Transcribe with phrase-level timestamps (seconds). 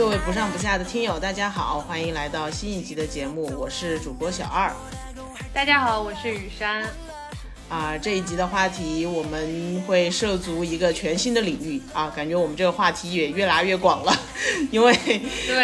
[0.00, 4.72] 各位不上不下的听友，大家好，欢迎来到新一集的节目，我是主播小二。
[5.52, 6.82] 大家好，我是雨山。
[7.68, 14.18] 啊，这一集的话题我们会涉足一个全新的领域啊，感觉我们这个话题也越来越广了，
[14.72, 14.98] 因为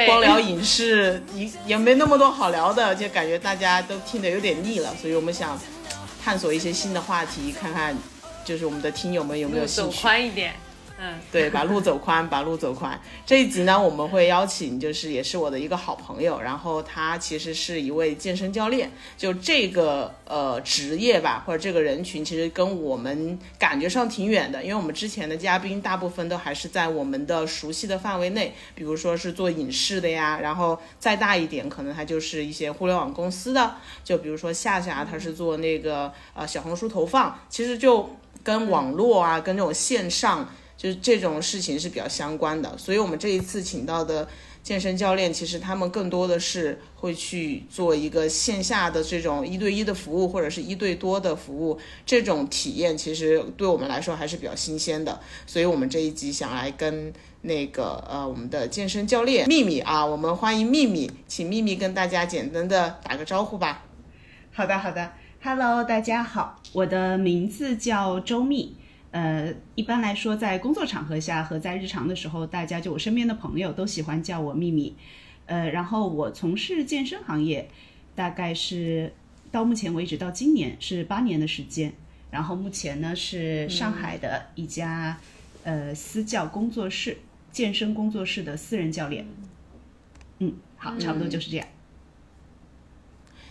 [0.05, 5.59] 光聊影视也也没那么多好聊的，就感觉大家都听得有点腻了，所以我们想
[6.23, 7.97] 探索一些新的话题，看看
[8.45, 9.97] 就是我们的听友们有没有兴趣。
[9.97, 10.53] 走宽一点。
[10.99, 12.99] 嗯，对，把路走宽，把路走宽。
[13.27, 18.91] 这一集呢，我们会邀请，就是也是我的一个好朋友，然后他其实是一位健身教练。
[19.15, 40.49] 就这个呃职业吧，或者这个人群，其实跟我们感觉上挺远的，因为我们之前的嘉宾大部分都还是在我们的熟悉的范围内，比如说是做影视的呀，然后再大一点，可能他就是一些互联网公司的，就比如说夏夏，他是做那个呃小红书投放，其实就跟网络啊，跟这种线上。
[40.77, 44.29] 就是这种事情是比较相关的，所以我们这一次请到的
[44.63, 55.19] 健身教练，其实他们更多的是会去做一个线下的这种一对一的服务，或者是一对多的服务，这种体验其实对我们来说还是比较新鲜的。
[55.47, 63.85] 所以我们这一集想来跟那个呃我们的健身教练秘密啊，我们欢迎秘密，请秘密跟大家简单的打个招呼吧。
[64.53, 68.77] 好的，好的，Hello，大家好，我的名字叫周密。
[69.11, 74.95] 呃，一般来说，在工作场合下和在日常的时候，大家就我身边的朋友都喜欢叫我秘密。
[75.47, 77.69] 呃，然后我从事健身行业，
[78.15, 79.13] 大概是
[79.51, 81.93] 到目前为止到今年是八年的时间。
[82.31, 85.17] 然后目前呢是上海的一家
[85.63, 87.17] 呃私教工作室、
[87.51, 89.25] 健身工作室的私人教练。
[90.41, 91.67] 嗯，好，差不多就是这样。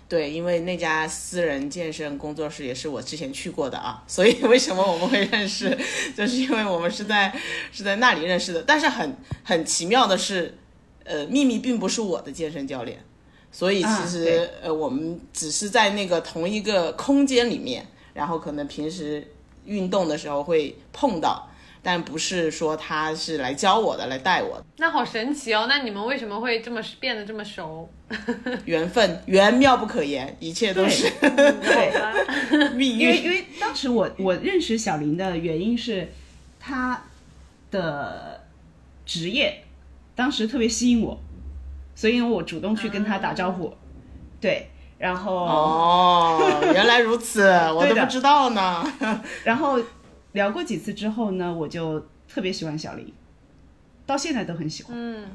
[0.08, 5.76] 对，因为那家私人健身工作室也是我之前去过的啊，所以 为什么我们会认识，
[6.16, 7.36] 就是因为我们是在
[7.72, 8.62] 是在那里认识的。
[8.62, 10.58] 但是很很奇妙的是，
[11.04, 13.04] 呃，秘密并不是我的健身教练，
[13.52, 19.28] 所以其实呃我们只是在那个同一个空间里面，然后可能平时
[19.66, 21.50] 运动的时候会碰到。
[21.88, 24.66] 但不是说他是来教我的，来带我的。
[24.78, 25.68] 那好神奇哦！
[25.70, 27.88] 那你们为什么会这么变得这么熟？
[28.66, 31.94] 缘分，缘妙不可言，一切都是对
[32.74, 33.02] 命运。
[33.02, 36.12] 因为因为当时我我认识小林的原因是，
[36.60, 37.04] 他
[37.70, 38.44] 的
[39.06, 39.64] 职业
[40.16, 41.16] 当时特别吸引我，
[41.94, 43.72] 所以我主动去跟他打招呼。
[44.42, 47.44] 对，然后哦，原来如此，
[47.76, 48.84] 我都不知道呢。
[49.44, 49.80] 然后。
[50.36, 53.12] 聊过几次之后呢，我就特别喜欢小林，
[54.06, 54.94] 到现在都很喜欢。
[54.96, 55.26] 嗯，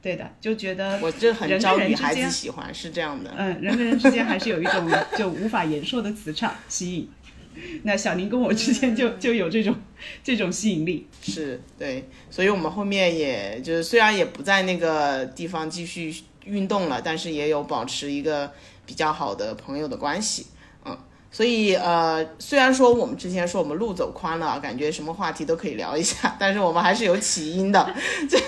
[0.00, 3.32] 对的，就觉得我这很招女孩子喜欢，是这样的。
[3.36, 7.10] 嗯，人跟人之间还是有一种 就无法言说的磁场吸引。
[7.82, 9.74] 那小林跟我之间就就有这种
[10.22, 11.06] 这种吸引力。
[11.22, 16.14] 是对，所以我们后面也就是虽然也不在那个地方继续
[16.44, 18.52] 运动了，但是也有保持一个
[18.84, 20.46] 比较好的朋友的关系。
[21.34, 27.94] 所以，呃，虽然说我们之前说我们路走宽了，感觉什么话题都可以聊一下，但是我们还是有起因的。
[28.28, 28.38] 这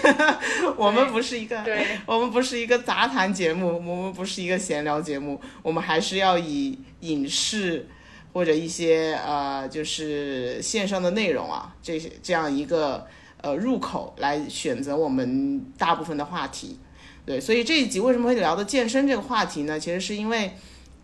[0.77, 1.65] 我们不是一个，
[2.05, 7.89] 我们不是一个杂谈节目，我们不是一个闲聊节目，我们还是要以影视
[8.35, 13.07] 或者一些呃，就是线上的内容啊，这些这样一个
[13.41, 16.79] 呃入口来选择我们大部分的话题。
[17.25, 19.81] 对，所以这一集为什么会聊到健身这个话题呢？
[19.81, 20.53] 其实是因为。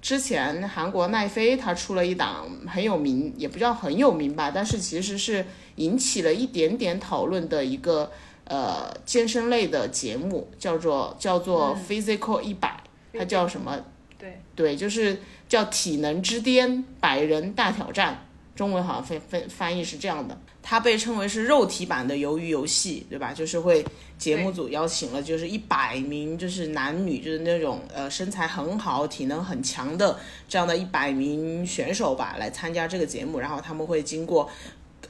[0.01, 5.45] 之前韩国奈飞他出了一档很有名，也不叫很有名吧，但是其实是
[5.77, 8.11] 引起了一点点讨论的一个
[8.45, 13.79] 呃健身类的节目，叫做叫做 Physical 一百，它叫什么？
[14.19, 18.27] 对对，就是叫体能之巅百人大挑战。
[18.55, 23.33] 中文好像翻翻翻译是这样的，它被称为是肉体版的鱿鱼游戏，对吧？
[23.33, 23.85] 就是会
[24.19, 30.19] 节目组邀请了，就是一百名，就是男女，就是那种呃身材很好、体能很强的
[30.49, 33.39] 这样的一百名选手吧，来参加这个节目。
[33.39, 34.49] 然后他们会经过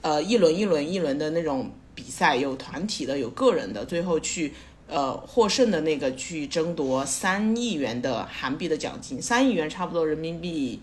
[0.00, 4.54] 呃一轮一轮一轮的那种比赛，有团体的，有个人的，最后去
[4.86, 10.80] 呃获胜的那个去争夺三亿元的韩币的奖金，三亿元差不多人民币。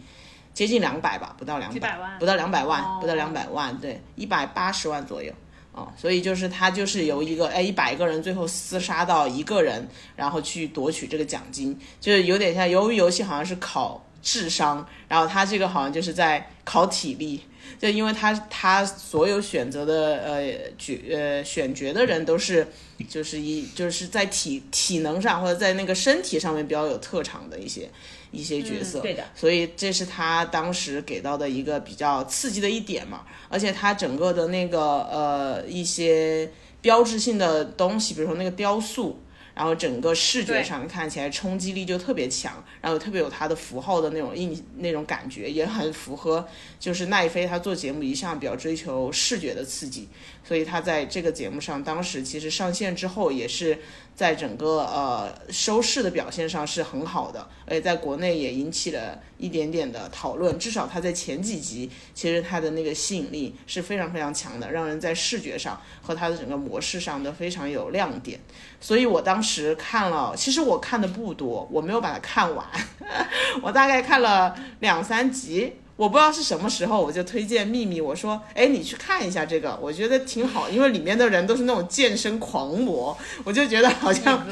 [0.58, 5.32] 接近两百吧，不到两百，不到两百万，不到两百万，对，一百八十万左右，
[5.72, 17.40] 哦，所以就是他就是由一个哎一百个人最后厮杀到一个人，然后去夺取这个奖金，就是有点像鱿鱼游戏，好像是考智商，然后他这个好像就是在考体力，
[17.78, 22.68] 就因为他他所有选择的呃角呃选角的人都是
[23.08, 27.88] 就是一就是在体体能上或者在那个身体上面比较有特长的一些。
[28.32, 34.80] 一些角色，对的，所以这是他当时给到的一个比较刺激的一点嘛，而且他整个的那个
[35.12, 36.52] 呃一些
[36.82, 39.20] 标志性的东西，比如说那个雕塑，
[39.58, 46.48] 然后整个视觉上看起来冲击力就特别强，然后特别有它的符号的那种印那种感觉，也很符合
[46.80, 50.08] 就是奈飞他做节目一向比较追求视觉的刺激，
[50.48, 53.80] 所以他在这个节目上当时其实上线之后也是
[54.16, 68.40] 在整个呃收视的表现上是很好的，而且在国内也引起了一点点的讨论，至少他在前几集其实他的那个吸引力是非常非常强的，让人在视觉上和他的整个模式上都非常有亮点。
[68.80, 72.66] 所以我当时看了，其实我看的不多，我没有把它看完，
[73.62, 75.74] 我大概看了两三集。
[75.98, 84.46] 我不知道是什么时候，我就推荐秘密，我说，哎，你去看一下这个，我觉得挺好，因为里面的人都是那种健身狂魔，我就觉得好像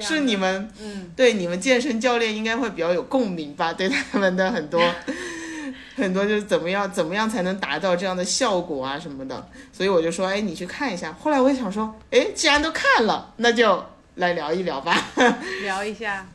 [0.00, 4.80] 是你们，嗯，对你们健身教练应该会比较有共鸣吧，对他们的很多
[5.96, 11.12] 很多就是怎么样怎么样才能达到这样的效果啊什么的，所以我就说，哎，你去看一下。
[11.20, 13.84] 后来我也想说，哎，既然都看了，那就
[14.14, 14.96] 来聊一聊吧。
[15.62, 16.28] 聊一下，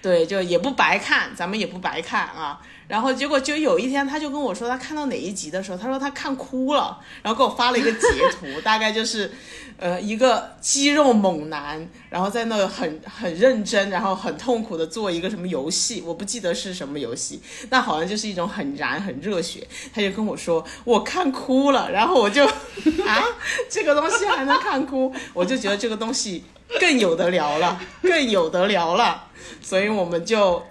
[0.00, 2.60] 对，就也不白看，咱们也不白看啊。
[2.88, 8.00] 然后结果就有一天，他就跟我说，他看到哪一集的时候，他说他看哭了，然后给我发了一个截
[8.32, 9.30] 图， 大概就是，
[9.76, 19.68] 呃，一个肌肉猛男，然后在那很很认真，然后很痛苦的做一个什么游戏，我不记得是什么游戏，那好像就是一种很燃很热血。
[19.94, 23.22] 他就跟我说我看哭了，然后我就啊，
[23.68, 26.42] 这个东西还能看哭，我就觉得这个东西
[26.80, 29.24] 更有得聊了，更有得聊了，
[29.60, 30.64] 所以我们就。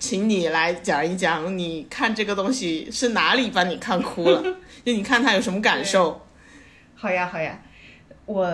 [0.00, 4.42] 请你来讲一讲，你看这个东西是哪里把你看哭了？
[4.82, 6.26] 就你看他有什么感受？
[6.94, 7.62] 好呀，好呀，
[8.24, 8.50] 我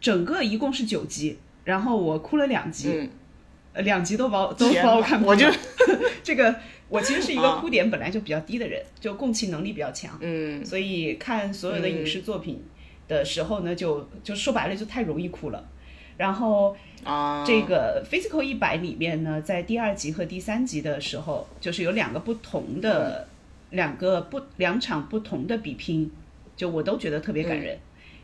[0.00, 3.10] 整个一共是九集，然后我哭了两集，
[3.74, 5.30] 两集都把我都把我看哭了。
[5.32, 5.46] 我就
[6.24, 6.56] 这个，
[6.88, 12.64] 我其实是一个啊哭点本来就比较低的人，就共情能力比较强，嗯所以看所有的影视作品
[13.06, 15.68] 的时候呢，就就说白了就太容易哭了。
[16.16, 23.28] 然后啊，这个 Physical 一百里面呢，在第二集和第三集的时候，就是有两个不同的、
[23.70, 26.10] 两个不两场不同的比拼，
[26.56, 27.78] 就我都觉得特别感人。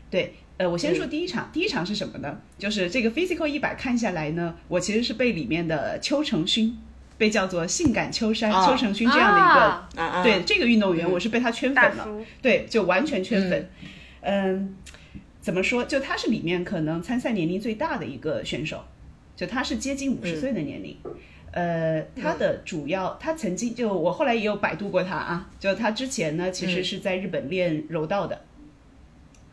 [0.09, 2.37] 对，呃，我先说第一场，第一场是什么呢？
[2.57, 6.77] 就是这个 Physical 一百看下来呢，我其实是被里面的邱成勋，
[7.17, 12.07] 被叫做性感秋山、啊邱成勋这样的一个、啊啊啊，对这个运动员，我是被他圈粉了。
[12.41, 13.69] 对，就完全圈粉。
[14.21, 14.75] 嗯
[15.43, 15.83] 怎么说？
[15.83, 18.81] 就他是里面可能参赛年龄最大的一个选手，
[19.35, 20.95] 就他是接近五十岁的年龄。
[21.51, 28.39] 呃，他的主要，他曾经就我后来也有百度过他啊，就他之前呢，其实是在日本练柔道的，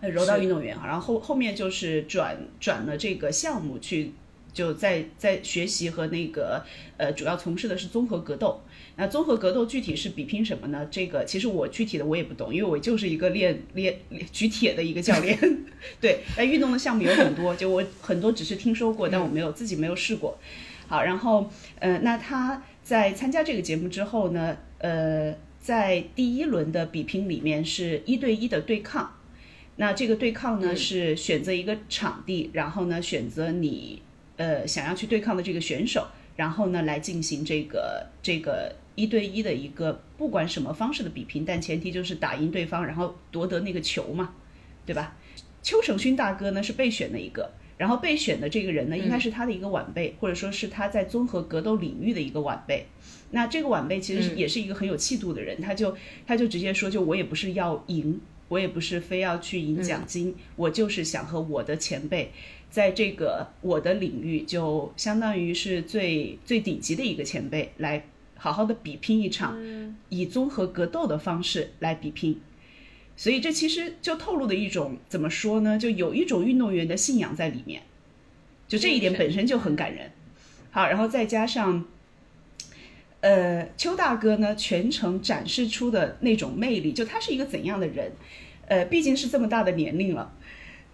[0.00, 4.12] 呃柔道运动员啊，然后后后面就是转转了这个项目去，
[4.52, 6.64] 就在在学习和那个
[6.98, 8.62] 呃，主要从事的是综合格斗。
[9.00, 10.86] 那综合格斗具体是比拼什么呢？
[10.90, 15.38] 这个其实我具体的我也不懂，因为我就是一个练练练举铁的一个教练。
[15.98, 20.38] 对，那运动的项目有很多，就我很多只是听说过，但我没有自己没有试过。
[20.86, 29.16] 好，然后呃，那他在参加这个节目之后呢，呃，在第一轮的比拼里面是一对一的对抗。
[29.76, 34.02] 那这个对抗呢、是选择一个场地，然后呢选择你
[34.36, 36.06] 呃想要去对抗的这个选手，
[36.36, 44.34] 然后呢来进行这个这个一对一的一个不管什么方式的比拼，但前提就是打赢对方，然后夺得那个球嘛，
[44.84, 45.16] 对吧？
[45.62, 52.86] 邱成勋大哥呢是备选的一个，然后备选的这个人呢应该是他的一个晚辈，或者说是他在综合格斗领域的一个晚辈。
[53.30, 55.94] 那这个晚辈其实也是一个很有气度的人，他就
[56.26, 62.32] 他就直接说，就我也不是要赢，我也不是非要去赢奖金，我就是想和我的前辈。
[62.70, 68.04] 在这个我的领域，就相当于是最最顶级的一个前辈，来
[68.42, 69.60] 好好的比拼一场，
[70.08, 72.40] 以综合格斗的方式来比拼。
[73.14, 75.78] 所以这其实就透露的一种怎么说呢？
[75.78, 77.82] 就有一种运动员的信仰在里面，
[78.66, 80.10] 就这一点本身就很感人。
[80.70, 81.84] 好，然后再加上，
[83.20, 88.10] 呃，邱大哥呢全程展示出的那种魅力，就他是一个怎样的人？
[88.68, 90.32] 呃，毕竟是这么大的年龄了，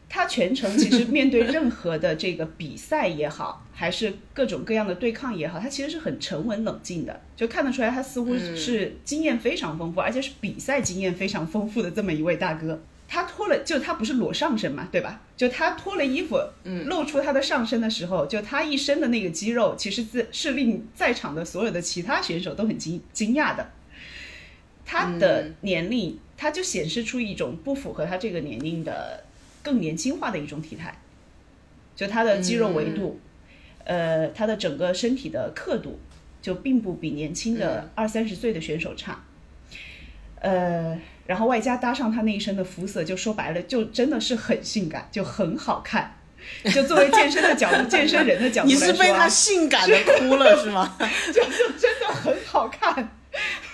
[0.09, 12.81] 他全程其实面对任何的这个比赛也好， 还是各种各样的对抗也好，他其实是很沉稳冷静的，就看得出来他似乎是经验非常丰富，而且是比赛经验非常丰富的这么一位大哥。
[13.09, 15.21] 他脱了，就他不是裸上身嘛，对吧？
[15.37, 23.71] 就他脱了衣服，嗯，露出他的上身的时候，就他一身的那个肌肉，其实是是令在场的所有的其他选手都很惊惊讶的。
[24.85, 29.23] 他的年龄，他就显示出一种不符合他这个年龄的
[29.67, 30.95] 更年轻化的一种体态，
[31.97, 33.19] 就他的肌肉维度，
[33.83, 35.99] 呃，他的整个身体的刻度，
[36.41, 39.25] 就并不比年轻的二三十岁的选手差。
[40.39, 40.97] 呃，
[41.27, 46.15] 然后外加搭上他那一身的肤色，就说白了，就真的是很性感，就很好看。
[46.73, 50.97] 就作为健身的角度， 健身人的角度你来说、啊，是被他性感的哭了是吗？
[51.35, 51.43] 就
[51.77, 53.11] 真的很好看。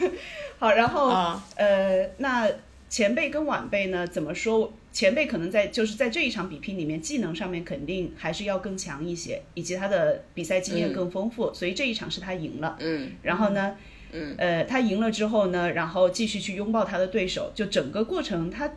[0.58, 2.48] 好，然后、啊呃，那
[2.88, 4.72] 前辈跟晚辈呢，怎么说？
[4.92, 12.76] 前辈可能在就是在这一场比拼里面，技能上面肯定还是要更强一些，以及他的比赛经验更丰富，所以这一场是他赢了。
[12.78, 13.10] 嗯。
[13.22, 13.74] 然后呢，
[14.12, 18.70] 嗯，呃，他赢了之后呢，然后继续去拥抱他的对手，就整个过程他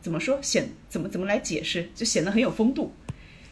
[0.00, 2.90] 怎么说显怎么怎么来解释，就显得很有风度，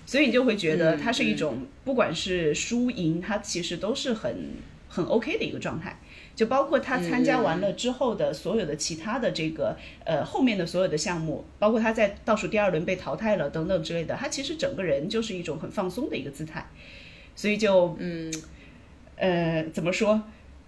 [0.07, 4.55] 所以你就会觉得嗯他是一种、不管是输赢，他其实都是很
[4.89, 6.01] 很 OK 的一个状态。
[6.38, 16.64] 就包括他参加完了之后的所有的其他的这个呃后面的所有的项目，包括他在倒数第二轮被淘汰了等等之类的，他其实整个人就是一种很放松的一个姿态，
[17.35, 18.33] 所以就嗯
[19.16, 20.23] 呃，怎么说？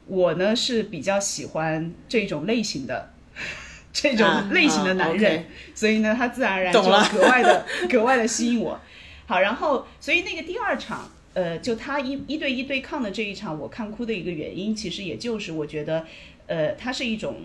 [0.09, 3.11] 我呢是比较喜欢这种类型的，
[3.95, 8.81] 这种啊类型的男人，所以呢，他自然而然就格外的 格外的吸引我。
[9.27, 16.05] 好，然后所以那个第二场，呃，就他一一对一对抗的这一场，我看哭的一个原因，其实也就是我觉得，
[16.47, 17.37] 呃，他是一种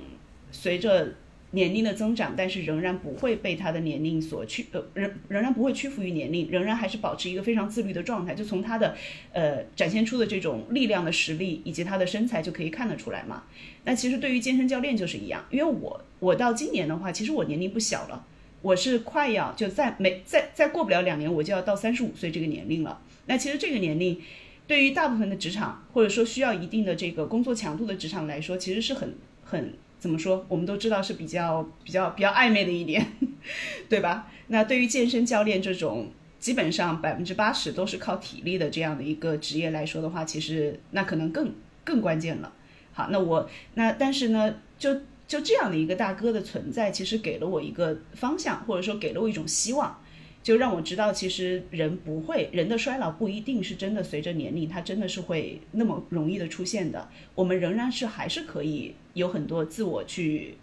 [0.52, 1.14] 随着
[1.52, 8.34] 年龄的增长，但是仍然不会被他的年龄所屈，呃，仍仍然不会屈服于年龄，仍然还是保持一个非常自律的状态。
[8.34, 8.96] 就从他的
[9.32, 13.44] 呃展现出的这种力量的实力，以及他的身材就可以看得出来嘛。
[13.84, 18.26] 那其实对于健身教练就是一样，因为我我到今年的话，其实我年龄不小了，
[18.64, 23.00] 我是快要就在没再再过不了两年，我就要到三十五岁这个年龄了。
[23.26, 24.22] 那其实这个年龄。
[24.68, 30.44] 对于大部分的职场，或者说需要一定的这个工作强度的职场来说，其实是很很怎么说？
[30.50, 33.06] 我们都知道是比较比较比较暧昧的一点，
[33.88, 34.28] 对吧？
[34.48, 41.54] 那对于健身教练这种基本上百分之八十都是靠体力的这样的一个职业来说的话，其实那可能更
[41.84, 42.52] 更关键了。
[42.92, 50.02] 好，那我那但是呢，就就这样的一个大哥的存在，其实给了我一个方向，或者说给了我一种希望。
[50.46, 57.10] 就让我知道，其实人不会，人的衰老不一定是真的随着年龄，它真的是会那么容易的出现的。
[57.34, 60.54] 我们仍然是还是可以有很多自我去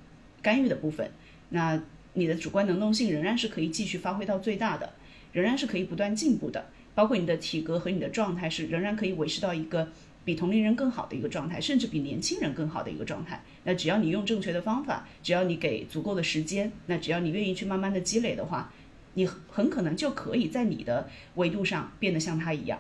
[0.40, 1.10] 干预的部分。
[1.48, 4.88] 那你的主观能动性仍然是可以继续发挥到最大的，
[5.32, 6.64] 仍然是可以不断进步的。
[6.94, 9.88] 包括你的体格和你的状态是仍然可以维持到一个
[10.24, 13.42] 比同龄人更好的一个状态，甚至比年轻人更好的一个状态。
[13.64, 18.72] 那只要你用正确的方法，只要你给足够的时间，那只要你愿意去慢慢的积累的话。
[19.14, 22.78] 你很可能就可以在你的维度上变得像他一样，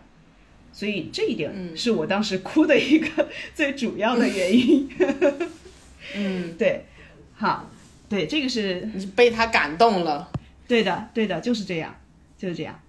[0.72, 4.88] 所以这一点是我当时哭的一个最主要的原因。
[6.14, 6.84] 嗯， 对，
[7.34, 7.70] 好，
[8.08, 10.30] 对，这个是你被他感动了。
[10.66, 11.94] 对的，对的，就是这样，
[12.38, 12.80] 就是这样。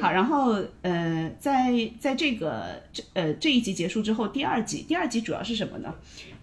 [0.00, 5.94] 好，然后呃，在在这个这呃这一集结束之后，第二集，第二集主要是什么呢？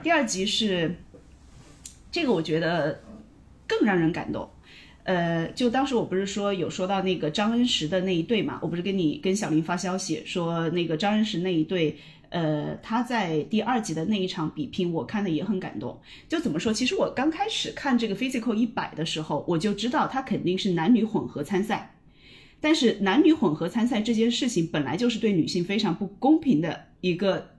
[0.01, 0.95] 第二集是
[2.11, 3.01] 这个，我觉得
[3.67, 4.49] 更让人感动。
[5.03, 11.97] 呃，就当时我不是说有说到那个张恩石的那一对嘛，我不是跟你跟小林发消息说那个张恩石那一对，
[12.29, 15.99] 呃，他在第二集的那一场比拼，我看的也很感动。
[16.29, 16.71] 就怎么说？
[16.71, 21.97] 其实我刚开始看这个 Physical 一百的时候，我就知道他肯定是男女混合参赛，
[22.61, 27.49] 但是男女混合参赛这件事情本来就是对女性非常不公平的一个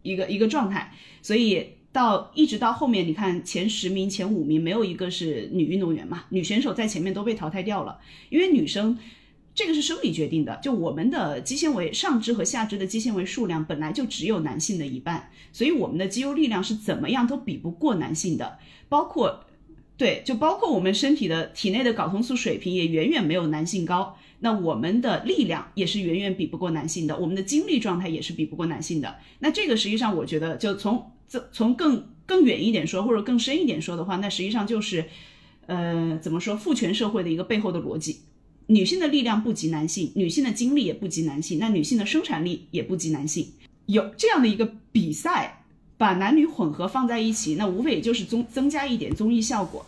[0.00, 1.66] 一个一个状态，所以。
[1.94, 8.98] 到一直到后面，你看前十名、前五名没有一个是女运动员嘛，女选手在前面都被淘汰掉了，因为女生
[9.54, 18.58] 这个是生理决定的，就我们的肌纤维上肢和下肢的肌纤维数量本来就只有男性的一半，所以我们的肌肉力量是怎么样都比不过男性的，
[18.88, 19.44] 包括
[20.04, 35.06] 对，就包括我们身体的体内的睾酮素水平也远远没有男性高，那我们的力量也是远远比不过男性的，我们的精力状态也是比不过男性的，那这个实际上我觉得就从这从更更远一点说，或者更深一点说的话，那实际上就是，
[35.64, 38.18] 呃，怎么说父权社会的一个背后的逻辑。
[38.66, 43.48] 女性的力量不及男性，女性的精力也不及男性，那女性的生产力也不及男性。
[43.86, 45.64] 有这样的一个比赛，
[45.96, 49.86] 把男女混合放在一起，那无非也就是增增加一点综艺效果，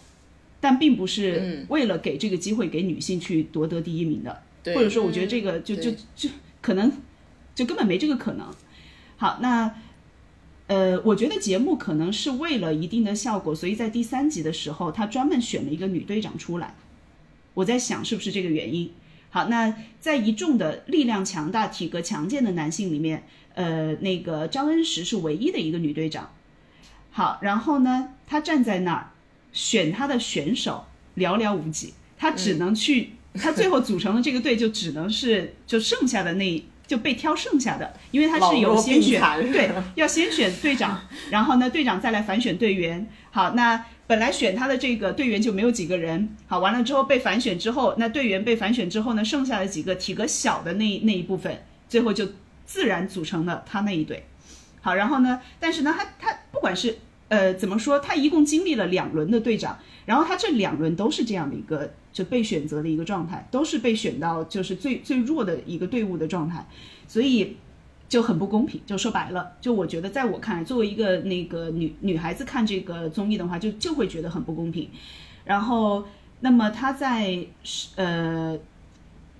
[0.60, 4.42] 但并不是为了给这个机会给女性去夺得第一名的。
[4.62, 6.28] 对或者说，我觉得这个就就就
[6.60, 6.90] 可能
[7.54, 8.46] 就根本没这个可能。
[9.16, 9.74] 好，那。
[10.68, 16.74] 呃，我觉得节目可能是为了一定的效果，所以在第三集的时候，他专门选了一个女队长出来。
[17.54, 18.90] 我在想是不是这个原因。
[19.30, 23.22] 好，那在一众的力量强大、体格强健的男性里面，
[23.54, 26.32] 呃，那个张恩石是唯一的一个女队长。
[27.12, 29.12] 好，然后呢，她站在那儿
[29.56, 30.84] 选他的选手
[31.16, 39.20] 寥寥无几，他只能去，他最后组成的这个队就只能是 就剩下的那就被挑剩下的，因为他是有先选
[39.50, 43.08] 对，要先选队长，然后呢队长再来反选队员。
[43.30, 52.28] 好，那本来选他的这个队员就没有几个人，好，完了之后被反选之后，那队员被反选之后呢，剩下的几个体格小的那那一部分，最后就
[52.66, 54.26] 自然组成了他那一队。
[54.80, 56.98] 好，然后呢，但是呢，他他不管是
[57.28, 66.66] 呃怎么说，他一共经历了两轮的队长，然后他这两轮都是这样的一个就被选择的一个状态，都是被选到就是最最弱的一个队伍的状态，
[67.08, 67.56] 所以
[68.08, 68.80] 就很不公平。
[68.86, 74.88] 就说白了，就我觉得在我看来，作为一个那个女女孩子看这个综艺的话，就就会觉得很不公平。
[75.44, 76.04] 然后，
[76.40, 77.46] 那么他在
[77.96, 78.58] 呃。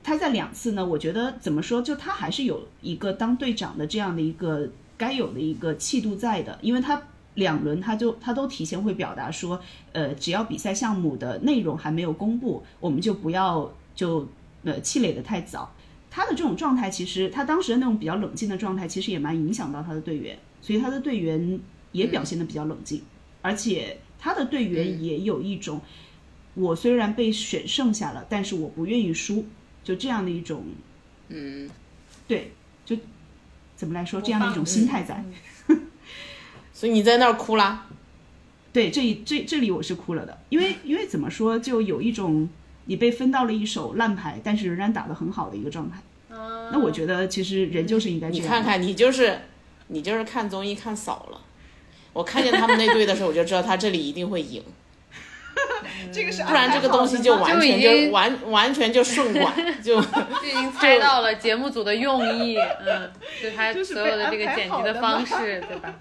[0.09, 7.03] 他在两次呢，我觉得怎么说，就他还是有一个当队长的这样的一个该有的一个气度在的，因为他
[7.37, 9.59] 两轮他就他都提前会表达说，
[9.93, 14.29] 呃，只要比赛项目的内容还没有公布，我们就不要就
[14.65, 15.73] 呃气馁的太早。
[16.11, 21.61] 他的这种状态，其实他当时的那种比较冷静的状态，其实也蛮影响到他的队员，所以他的队员
[21.93, 23.03] 也表现的比较冷静，
[23.43, 25.79] 而且他的队员也有一种，
[26.55, 29.45] 我虽然被选剩下了，但是我不愿意输，
[29.85, 30.65] 就这样的一种，
[31.29, 31.69] 嗯，
[32.27, 32.53] 对，
[32.87, 32.97] 就
[33.77, 35.23] 怎么来说这样的一种心态在。
[36.77, 37.87] 所以你在那儿哭啦？
[38.71, 42.47] 对，这一这这里我是哭了的，因为因为怎么说，就有一种
[42.85, 45.97] 你被分到了一手烂牌，但是仍然打得很好的一个状态。
[46.71, 48.45] 那我觉得其实人就是应该这样。
[48.45, 49.41] 你看看，你就是
[49.87, 51.41] 你就是看综艺看少了。
[52.13, 54.63] 我看见他们那队的时候，我就知道他这里一定会赢，
[56.13, 59.51] 这个是不然这个东西就完全就就完完全就顺拐，
[59.83, 63.11] 就就已经猜到了节目组的用意，嗯，
[63.43, 65.95] 就他 所有的这个剪辑的方式，对吧？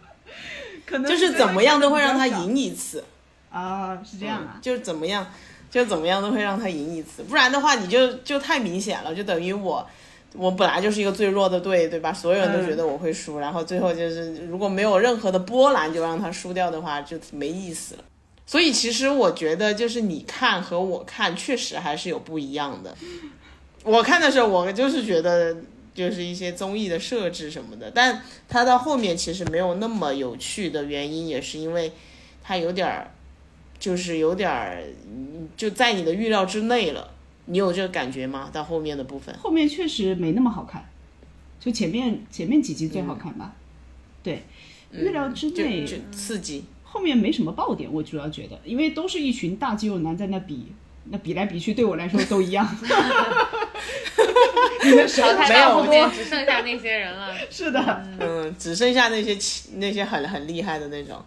[0.85, 3.03] 可能就是怎么样都会让他赢一次，
[3.51, 4.59] 啊，是这样啊。
[4.61, 5.25] 就是怎么样
[5.71, 9.87] 就怎么样都会让他赢一次，不然的话你就就太明显了，就等于我。
[10.37, 12.11] 我本来就是一个最弱的队，对吧？
[12.11, 18.03] 所有人都觉得我会输，然后最后就是如果没有任何的波澜就让他输掉的话，就没意思了。
[18.45, 22.93] 所以其实我觉得，就是你看和我看确实还是有不一样的。
[23.83, 25.55] 我看的时候，我就是觉得
[25.95, 31.91] 就是一些综艺的设置什么的，但它到后面其实没有那么有趣的原因，也是因为
[32.43, 33.09] 它有点儿，
[33.79, 37.11] 就是有点儿嗯就在你的预料之内了。
[37.47, 38.49] 你有这个感觉吗？
[38.51, 40.83] 到后面的部分，后面确实没那么好看，
[41.59, 43.53] 就前面前面几集最好看吧。
[44.23, 44.43] 对，
[44.91, 46.65] 预料之内，嗯就就刺激。
[46.83, 50.71] 后面没什么爆点，我主要觉得，因为都是一群大肌肉男在那比，
[51.11, 52.67] 那比来比去，对我来说都一样。
[54.83, 55.61] 你们淘汰没有。
[55.61, 57.35] 到后面只剩下那些人了。
[57.49, 61.23] 是的，嗯，只剩下那些奇那些很很厉害的那种。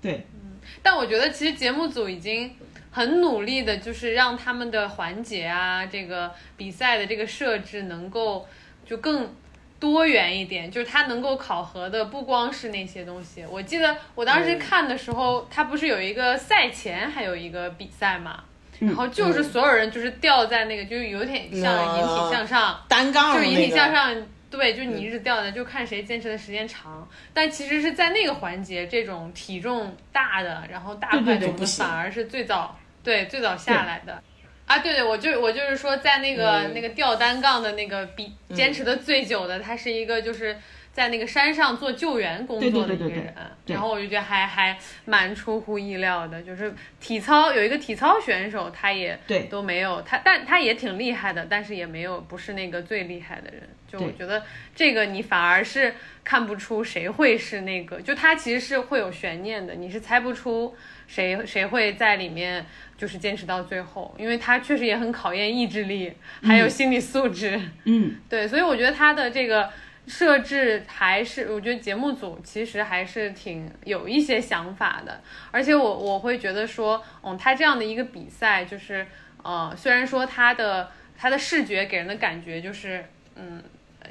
[0.00, 0.58] 对，嗯。
[0.82, 2.54] 但我觉得其实节目组已经
[2.90, 8.46] 很努力的，就是让他们的环节啊，这个比赛的这个设置能够
[8.84, 9.34] 就更
[9.78, 13.44] 多元一点，就是它能够考核的不光是那些东西。
[13.50, 18.44] 我记得我当时看的时候，它不是有一个赛前还有一个比赛嘛，
[18.80, 24.14] 然后就是所有人就是吊在那个，就是有点像引体向上，单杠就是引体向，上，
[24.50, 27.08] 对，就你一直吊着，就看谁坚持的时间长。
[27.32, 34.22] 但其实是在那个环节，这种体重大的，然后大块头的，反而是最早对最早下来的。
[34.66, 40.58] 啊，对对，我就我就是说，在那个、嗯那个吊单杠的那个比坚持的最久的，他是一个就是
[40.96, 43.34] 在那个山上做救援工作的一个对对对对人，
[43.66, 53.62] 对然后我就觉得还还蛮出乎意料的，就是体操有一个体操选手，他也对都没有他，但他也挺厉害的，但是也没有不是那个最厉害的人。
[53.86, 54.42] 就我觉得
[54.74, 60.74] 这个你反而是看不出谁会是那个，就他其实是会有悬念的，你是猜不出
[61.06, 62.64] 谁谁会在里面
[62.96, 66.10] 就是坚持到最后，因为他确实也很考验意志力，
[66.42, 67.60] 还有心理素质。
[67.84, 69.70] 嗯，对，所以我觉得他的这个
[70.06, 79.06] 设置还是，我觉得节目组其实还是挺有一些想法的，而且我我会觉得说，嗯，他这样的一个比赛，就是
[79.42, 83.62] 呃，虽然说他的他的视觉给人的感觉就是，嗯。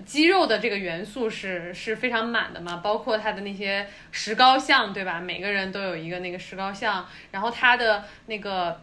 [0.06, 5.22] 肌肉的这个元素是是非常满的嘛，包括他的那些石膏像，对吧？
[5.22, 8.82] 每个人都有一个那个石膏像，然后他的那个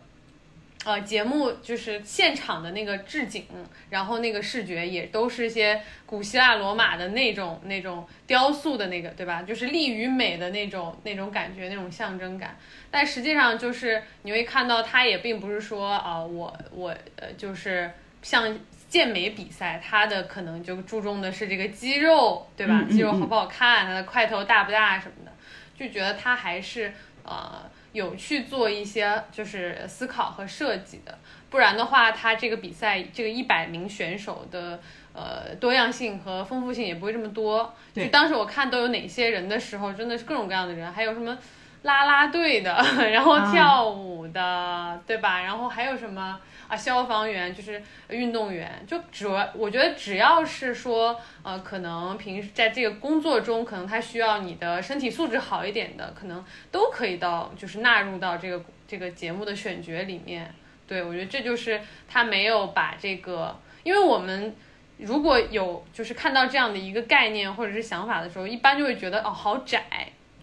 [0.85, 3.47] 呃节目就是现场的那个置景，
[3.91, 9.43] 然后那个视觉也都是一些古希腊罗马的那种那种雕塑的那个，对吧？
[9.43, 12.57] 就是力与美的那种那种感觉，那种象征感。
[12.91, 17.91] 但实际上就是你会看到，它也并不是说啊、我我呃就是
[18.23, 18.59] 像。
[18.93, 22.85] 健美比赛，它的可能就注重的是这个肌肉，对吧？
[22.91, 25.33] 肌肉好不好看，它的块头大不大什么的，
[25.75, 26.93] 就觉得它还是
[27.25, 31.19] 呃有去做一些就是思考和设计的。
[31.51, 34.81] 不然的话，他这个比赛这个一百名选手的
[35.13, 37.75] 呃多样性和丰富性也不会这么多。
[37.95, 41.37] 就当时我看都有哪些人的时候，真的是各种各样的人，还有什么
[41.83, 42.73] 啦啦队的，
[43.13, 45.41] 然后啊跳舞的，对吧？
[45.41, 60.55] 然后还有什么啊，消防员，就是运动员，就主要我觉得只要是说，呃，可能平时在这个工作中，可能他需要你的身体素质好一点的，可能都可以到就是纳入到这个这个节目的选角里面。
[60.87, 64.55] 对我觉得这就是他没有把这个，因为我们。
[64.99, 69.83] 如果有就是看到这样的一个概念或者是想法的时候，一般就会觉得哦好窄，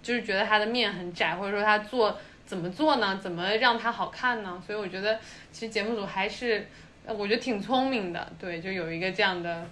[0.02, 3.20] 就是觉得它的面很窄，或者说他做怎么做呢？
[3.22, 4.62] 怎么让它好看呢？
[4.66, 5.20] 所以我觉得
[5.52, 6.68] 其实节目组还是
[7.06, 9.66] 呃我觉得挺聪明的，对，就有一个这样的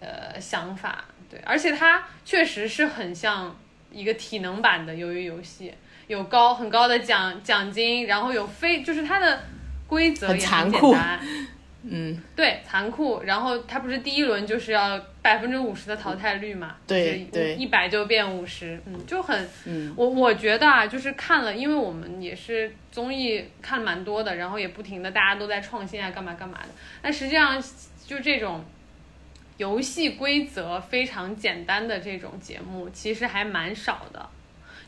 [0.00, 3.54] 呃想法，对，而且它确实是很像
[3.90, 5.72] 一个体能版的鱿鱼游戏，
[6.06, 9.40] 有高很高的奖奖金，然后有非就是它的
[9.86, 11.20] 规则也很简残酷单。
[11.86, 13.22] 嗯，对，残酷。
[13.24, 16.76] 然后它不是第一轮就是要百分之五十的淘汰率嘛？
[16.86, 26.68] 对对一百就变五十，嗯，就很，嗯，我我觉得啊，就是看了，因为我们也是综艺看蛮多的，然后也不停的大家都在创新啊，干嘛干嘛的。
[27.00, 27.58] 但实际上
[28.06, 28.62] 就这种
[29.56, 34.28] 游戏规则非常简单的这种节目，其实还蛮少的。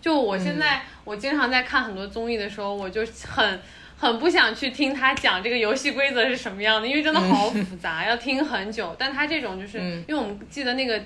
[0.02, 3.58] 就我现在，我经常在看很多综艺的时候，我就很
[3.98, 8.94] 很不想去听他讲这个游戏规则是什么样的，因为真的好复杂，要听很久。
[8.98, 11.02] 但他这种就是，嗯因为我们记得那个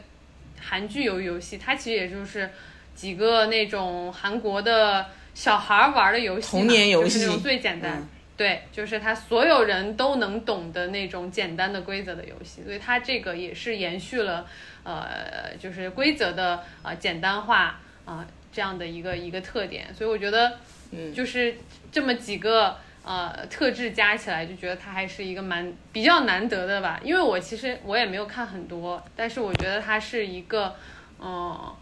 [0.60, 2.50] 韩剧游游戏，它其实也就是
[2.94, 7.98] 几个那种韩国的小孩儿玩的游戏，童年游戏就是那种最简单。
[7.98, 8.08] 嗯
[8.40, 14.46] 对，就是他所有人都能懂的那种简单的规则的游戏，所以它这个也是延续了，
[14.82, 20.58] 呃，就是规则的呃简单化啊、这样的一个一个特点，所以我觉得，
[20.92, 21.56] 嗯就是
[21.92, 27.00] 这么几个呃特质加起来，就觉得它还是一个蛮比较难得的吧。
[27.02, 30.74] 因为我其实我也没有看很多，但是我觉得它是一个，
[31.20, 31.72] 嗯、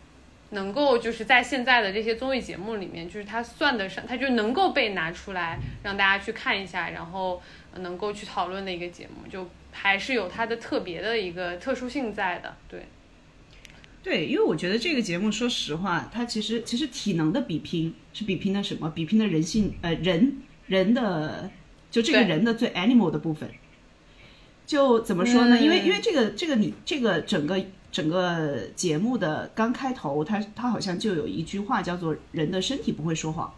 [0.50, 7.42] 能够就是在现在的这些综艺节目里面，就是它算得上，它就能够被拿出来让大家去看一下，然后
[7.72, 12.56] 呃能够去讨论的一个节目，就还是有它的特别的一个特殊性在的。
[12.68, 12.86] 对，
[14.02, 18.90] 对，因为我觉得这个节目，说实话，它其实其实体能的比拼是比拼的什么？
[18.90, 21.48] 比拼的人性，呃，人人的
[21.88, 23.48] 就这个人的最 animal 的部分。
[24.66, 25.56] 就怎么说呢？
[25.56, 33.54] 嗯因为因为这个这个你这个整个整个节目的刚开头，它它好像就有一句话叫做“人的身体不会说谎”。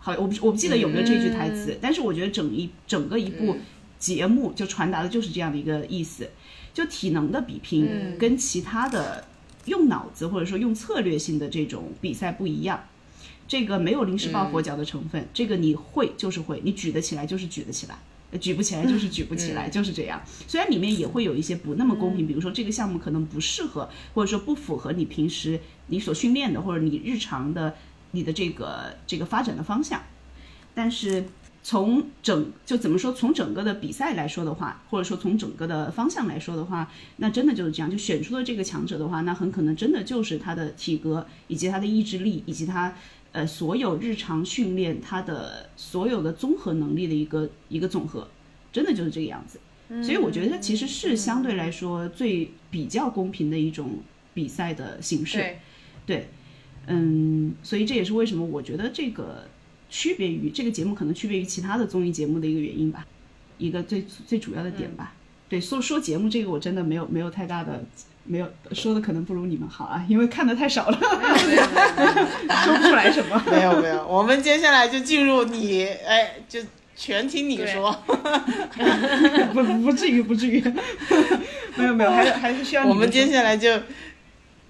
[0.00, 3.56] 好，我不我不记得有没有这句台词，但是我觉得整一整个一部
[3.98, 6.30] 节目就传达的就是这样的一个意思。
[6.72, 9.22] 就体能的比拼嗯跟其他的
[9.66, 12.82] 用脑子或者说用策略性的这种比赛不一样，
[13.52, 17.98] 这个没有临时抱佛脚的成分，这个你会就是会，你举得起来就是举得起来。
[18.30, 20.22] 呃举不起来就是举不起来，就是这样。
[20.48, 27.74] 虽然里面也会有一些不那么公平，比如说这个项目可能不适合，或者说不符合你平时你所训练的或者你日常的
[28.12, 30.00] 你的这个这个发展的方向，
[30.72, 31.26] 但是
[31.62, 37.90] 从整就怎么说，从整个的比赛来说的话，或者说从整个的方向来说的话，那真的就是这样。
[37.90, 42.94] 就选出了这个强者的话，那很可能真的就是他的体格，以及他的意志力，以及他
[43.32, 48.28] 呃所有日常训练它的所有的综合能力的一个一个总和，
[48.72, 49.58] 真的就是这个样子。
[50.02, 53.98] 所以我觉得它其实是相对来说最比较公平的一种
[54.32, 55.36] 比赛的形式。
[55.36, 55.58] 对，
[56.06, 56.28] 对，
[56.86, 59.46] 嗯，所以这也是为什么我觉得这个
[59.90, 63.06] 区别于这个节目可能区别于其他的综艺节目的一个原因吧，
[63.58, 65.14] 一个最最主要的点吧。
[65.50, 67.84] 对，说说节目这个我真的没有没有太大的。
[68.24, 70.98] 没有说的可能不如你们好啊，因为看的太少了，
[72.64, 73.42] 说不出来什么。
[73.50, 76.60] 没有没有，我们接下来就进入你，哎，就
[76.94, 77.90] 全听你说。
[79.52, 80.62] 不不至于不至于，
[81.76, 83.80] 没有没有，还是还是需要我们接下来就，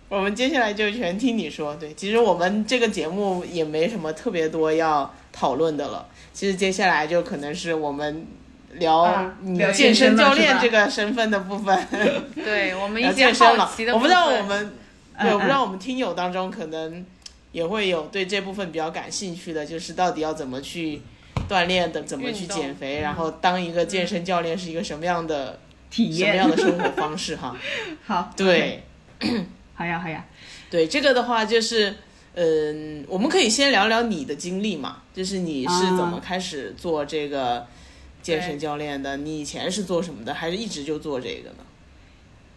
[0.08, 1.74] 我们接下来就全听你说。
[1.76, 6.06] 对，其实我们这个节目也没什么特别多要讨论的了。
[6.32, 8.26] 其实接下来就可能是我们
[8.72, 9.32] 聊
[9.72, 11.86] 健身教练这个身份的部分。
[12.34, 14.72] 对我们聊一些健身了好奇的，我不知道我们，
[15.18, 17.04] 我不知道嗯我们听友当中可能
[17.52, 21.02] 也会有对这部分比较感兴趣的，就是到底要怎么去
[21.48, 25.58] 锻炼的，怎么去减肥，嗯然后当一个健身教练是一个什么样的、
[25.90, 27.56] 体验什么样的生活方式哈。
[28.06, 28.84] 好，对。
[29.74, 30.24] 好呀好呀，
[30.70, 31.94] 对这个的话，就是
[32.34, 37.66] 嗯，我们可以先聊聊你的经历嘛，就是你是怎么啊开始做这个
[38.22, 39.16] 健身教练的？
[39.18, 40.32] 你以前是做什么的？
[40.32, 41.56] 还是一直就做这个呢？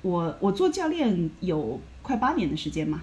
[0.02, 3.02] 我我做教练有快八年的时间嘛，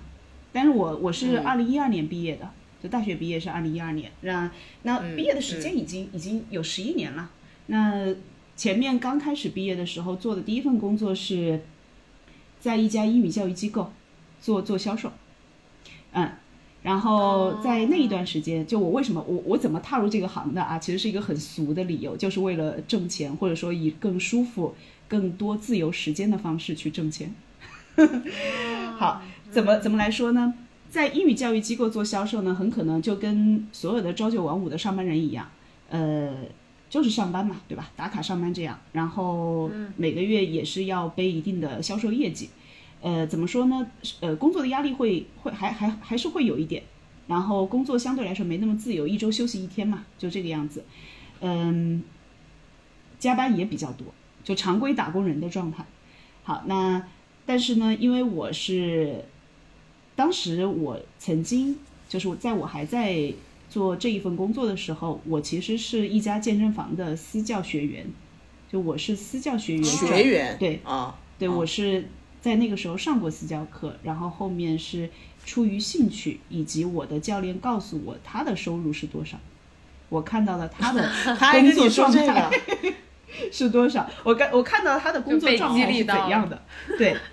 [0.53, 2.49] 但是我我是嗯二零一二年毕业的，
[2.81, 4.51] 就大学毕业是二零一二年，那
[4.83, 7.29] 那嗯毕业的时间已经、已经有十一年了。
[7.67, 8.15] 那
[8.57, 11.63] 前面刚开始毕业的时候做的第一份工作是，
[12.61, 13.93] 在一家英语教育机构
[14.41, 15.11] 做做销售，
[16.13, 16.33] 嗯，
[16.83, 20.79] 然后在那一段时间，就我为什么我我怎么踏入这个行的啊？
[20.79, 24.75] 其实是一个很俗的理由，就是为了挣钱，或者说以更舒服、
[25.07, 27.33] 更多自由时间的方式去挣钱。
[28.99, 30.55] 好，怎么怎么来说呢？
[30.91, 35.49] 在英语教育机构做销售呢，很可能就跟所有的朝九晚五的上班人一样，
[35.89, 36.35] 呃，
[36.91, 37.91] 就是上班嘛，对吧？
[37.95, 42.51] 打卡上班这样，然后每个月也是要背一定的销售业绩。
[43.03, 43.87] 呃，怎么说呢？
[44.21, 46.83] 呃，工作的压力会会还还还是会有一点，
[47.27, 50.85] 然后工作相对来说没那么自由，一周休息一天嘛，就这个样子。
[51.41, 52.03] 嗯，
[53.19, 54.07] 加班也比较多，
[54.45, 55.85] 就常规打工人的状态。
[56.45, 57.05] 好，那
[57.45, 59.25] 但是呢，因为我是
[60.15, 61.77] 当时我曾经
[62.09, 63.33] 就是在我还在
[63.69, 68.07] 做这一份工作的时候，我其实是一家健身房的私教学员，
[68.71, 72.09] 就我是私教学员，学员对啊，对我是
[72.43, 75.09] 在那个时候上过私教课，然后后面是
[75.47, 79.39] 出于兴趣，以及我的教练告诉我他的收入是多少，
[80.11, 81.09] 我看到了他的
[81.53, 82.51] 工作状态个，
[83.51, 86.61] 是多少，我看我看到他的工作状态是怎样的，
[86.99, 87.17] 对。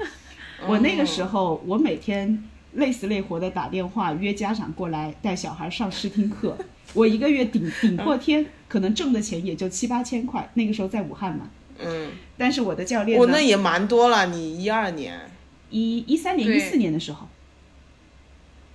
[0.68, 2.44] 我那个时哦候我每天
[2.74, 6.58] 累死累活的打电话约家长过来带小孩上试听课，
[6.94, 15.20] 我一个月顶顶破天，可能挣的钱也就七八千块，那个时候在武汉嘛，嗯，但是我的教练我那也蛮多了，你一二年，
[15.70, 17.28] 一一三年一四年的时候。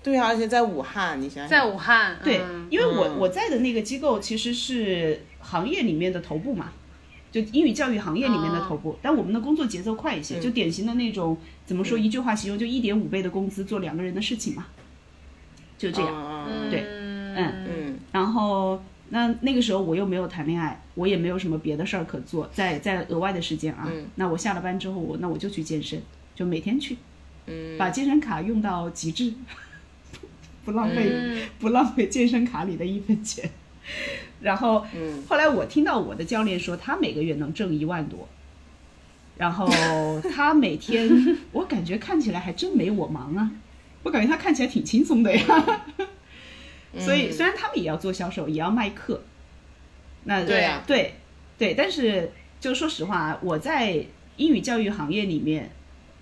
[0.03, 3.17] 对啊，而且在武汉，你想想，在武汉，对嗯，因为我嗯。
[3.19, 6.73] 我在的那个机构其实是行业里面的头部嘛，
[7.33, 14.67] 就英语教育行业里面的头部，但我们的工作节奏快一些，就典型的那种怎么说一句话形容，就一点五倍的工资做两个人的事情嘛，
[15.79, 16.47] 就这样。
[16.71, 17.64] 对嗯。
[17.67, 17.99] 嗯。
[18.12, 18.83] 然后
[19.14, 26.03] 那那个时候我又没有谈恋爱，我也没有什么别的事儿可做，在在额外的时间啊，嗯那我下了班之后，我那我就去健身，
[26.35, 26.96] 就每天去，
[27.46, 29.33] 嗯，把健身卡用到极致，
[30.66, 33.48] 不浪费、嗯不浪费健身卡里的一分钱。
[34.40, 38.29] 然后嗯后来我听到我的教练说，他每个月能挣一万多，
[39.37, 39.68] 然后
[40.22, 41.09] 他每天，
[41.53, 43.48] 我感觉看起来还真没我忙啊，
[44.03, 45.44] 我感觉他看起来挺轻松的呀。
[46.98, 49.22] 所以虽然他们也要做销售，也要卖课，
[50.24, 51.14] 那对啊对
[51.59, 54.04] 对，但是就说实话啊，我在
[54.37, 55.70] 英语教育行业里面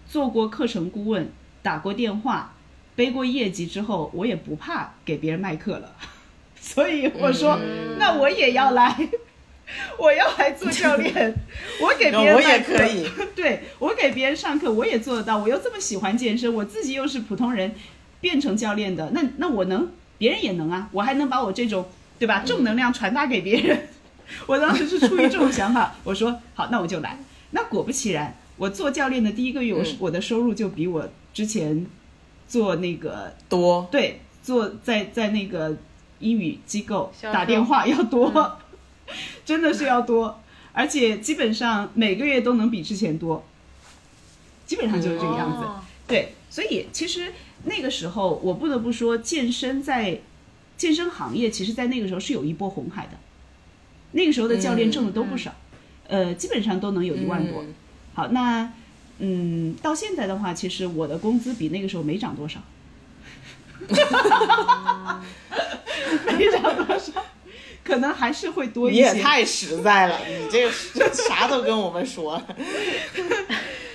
[0.06, 1.30] 做过课程顾问，
[1.62, 2.54] 打过电话，
[2.94, 5.94] 背过业绩之后，我也不怕给别人卖课了。
[6.60, 9.08] 所以我说，嗯那我也要来，
[9.98, 11.34] 我要来做教练，
[11.80, 15.38] 我给 别人我也可以，对我给别人上课，我也做得到。
[15.38, 17.74] 我又这么喜欢健身，我自己又是普通人，
[18.20, 19.90] 变成教练的，那那我能，
[20.22, 21.84] 别人也能啊，我还能把我这种
[22.16, 23.88] 对吧正能量传达给别人。
[24.46, 27.18] 我当时是出于这种想法，我说好，那我就来。
[27.50, 31.84] 那果不其然，我做教练的第一个月，我我的收入就比我之前
[32.46, 35.76] 做那个多，对做在在那个
[36.20, 38.58] 英语机构打电话要多，
[39.44, 40.40] 真的是要多，
[40.72, 43.44] 而且基本上每个月都能比之前多，
[44.66, 45.64] 基本上就是这个样子。
[45.64, 45.80] 哦。
[46.06, 47.32] 对，所以其实
[47.64, 50.20] 那个时候我不得不说，健身在
[50.76, 53.12] 健身行业，其实在那个时候是有一波红海的。
[54.12, 55.54] 那个时候的教练挣的都不少，
[56.06, 57.62] 呃，基本上都能有一万多。
[57.62, 57.74] 嗯
[58.14, 58.70] 好，那
[59.20, 62.60] 嗯，到现在的话，其实我的工资比那个时候没涨多少，
[66.36, 67.24] 没涨多少，
[67.82, 69.00] 可能还是会多一些。
[69.00, 70.70] 你也太实在了，你这个
[71.14, 72.56] 啥都跟我们说了，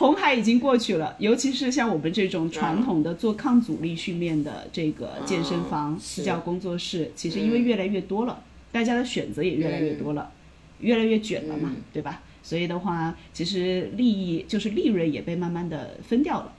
[0.00, 10.32] 红海已经过去了，尤其是像我们这种传统的做抗阻力训练的这个健身房、嗯私教工作室，其实因为越来越多了，大家的选择也越来越多了，
[10.78, 11.82] 越来越卷了嘛，嗯。
[11.92, 12.22] 对吧？
[12.42, 16.52] 所以的话，其实利益就是利润也被慢慢的分掉了，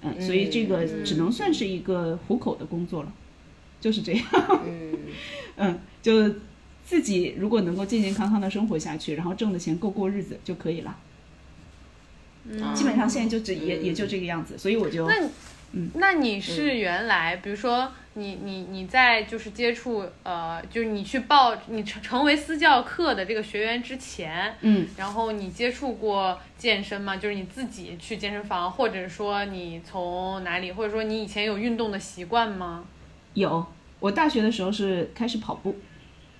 [0.00, 3.12] 嗯，所以这个只能算是一个糊口的工作了，
[3.78, 4.24] 就是这样，
[4.66, 4.98] 嗯。
[5.56, 6.34] 嗯，就
[6.82, 10.96] 自己如果能够健健康康的生活下去，然后挣的钱够过日子就可以了。
[12.50, 15.14] 嗯基本上现在就只也也就这个样子，所以我就那
[15.72, 27.16] 嗯那你是原来，比如说你你你在就是接触呃，就是你去报你成成为私教课的这个学员之前，嗯，然后你接触过健身吗？
[27.16, 32.84] 就是你自己去健身房，或者说你从哪里，或者说你以前有运动的习惯吗？
[33.34, 33.66] 有。
[34.00, 35.74] 我大学的时候是开始跑步，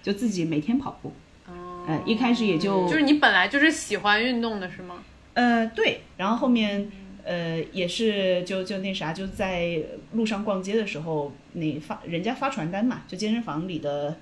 [0.02, 1.10] 就自己每天跑步。
[1.48, 4.96] 哦呃，一开始也就就是你本来就是喜欢运动的是吗？
[5.34, 6.90] 呃对，然后后面
[7.24, 9.80] 呃也是就就那啥，就在
[10.12, 14.16] 路上逛街的时候，那发人家发传单嘛，就健身房里的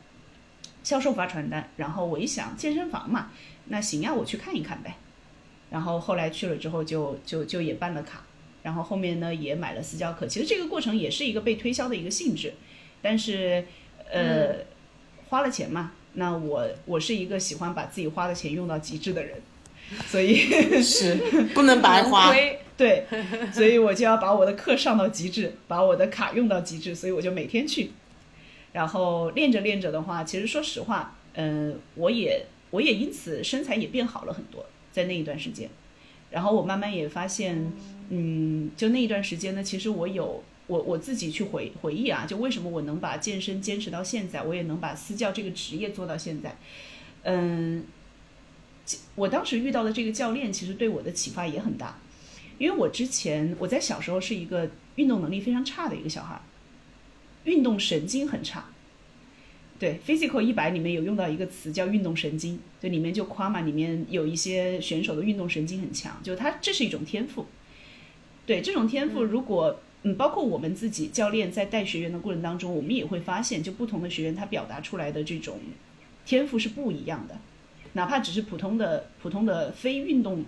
[0.83, 3.31] 销售发传单，然后我一想健身房嘛，
[3.67, 4.97] 那行呀，我去看一看呗。
[5.71, 8.23] 然后后来去了之后就就就也办了卡，
[8.63, 10.27] 然后后面呢也买了私教课。
[10.27, 12.53] 其实这个过程也是一个被推销的一个性质，
[13.01, 13.65] 但是
[14.11, 14.57] 呃、
[15.29, 19.41] 花了钱嘛，那我我是一个喜欢把自己花的钱用到极致的人，
[20.07, 20.37] 所以
[20.83, 21.15] 是
[21.55, 22.33] 不能白花。
[22.77, 23.05] 对，
[23.53, 27.91] 所以我就要把我的课上到极致，把我的卡用到极致，所以我就每天去。
[28.73, 35.69] 然后练着练着的话，其实说实话，嗯、我也我也因此身材也变好了很多，在那一段时间。
[36.31, 37.71] 然后我慢慢也发现，
[38.09, 46.57] 嗯，就那一段时间呢，其实我有我我自己去回回忆啊，就为什么我能把健身坚持到现在，我也能把私教这个职业做到现在，
[47.25, 47.85] 嗯，
[49.15, 51.99] 我当时遇到的这个教练，其实对我的启发也很大。
[52.59, 56.41] 因为我之前我在小时候是一个运动能力非常差的一个小孩，
[57.45, 58.67] 运动神经很差。
[59.79, 67.47] 对，Physical 一百里面有用到一个词叫运动神经，就里面就夸嘛，里面有一些选手的运动神经很强，就他这是一种天赋。
[68.47, 75.59] 对这种天赋，如果嗯，包括我们自己教练在带学员的过程当中，我们也会发现，就不同的学员他表达出来的这种
[76.25, 77.41] 天赋是不一样的，
[77.95, 80.45] 哪怕只是普通的普通的非运动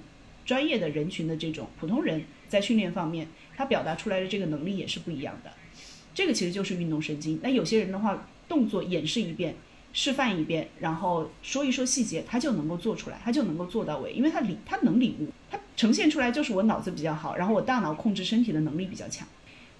[0.47, 5.51] 专业的人群的这种普通人在训练方面，他表达出来的这个能力也是不一样的。
[6.15, 7.41] 这个其实就是运动神经。
[7.43, 9.55] 那有些人的话，动作演示一遍，
[9.93, 19.27] 示范一遍，然后说一说细节，他就能够做出来，他就能够做到位，因为他理他能领悟，他呈现出来就是我脑子比较好，然后我大脑控制身体的能力比较强。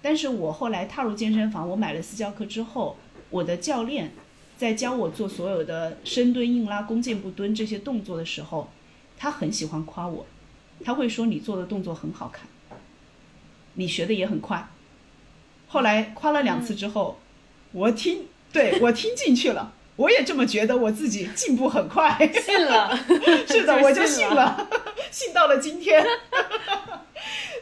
[0.01, 2.97] 但是我后来踏入健身房，我买了私教课之后，
[3.29, 4.11] 我的教练
[4.57, 8.69] 在教我做所有的深蹲、硬拉、弓箭步蹲这些动作的时候，
[9.17, 10.25] 他很喜欢夸我，
[10.83, 12.47] 他会说你做的动作很好看，
[13.73, 14.69] 你学的也很快。
[15.67, 17.19] 后来夸了两次之后，
[17.71, 22.17] 我听，对我听进去了， 我也这么觉得，我自己进步很快。
[22.45, 22.95] 信了，
[23.47, 24.69] 是的，就我就信信了，
[25.11, 26.05] 信到了今天。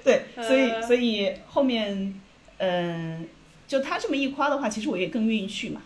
[0.03, 2.13] 对，所以所以后面，
[2.58, 3.27] 嗯、
[3.67, 5.82] 就他这么一夸的话，其实我也更愿意去嘛，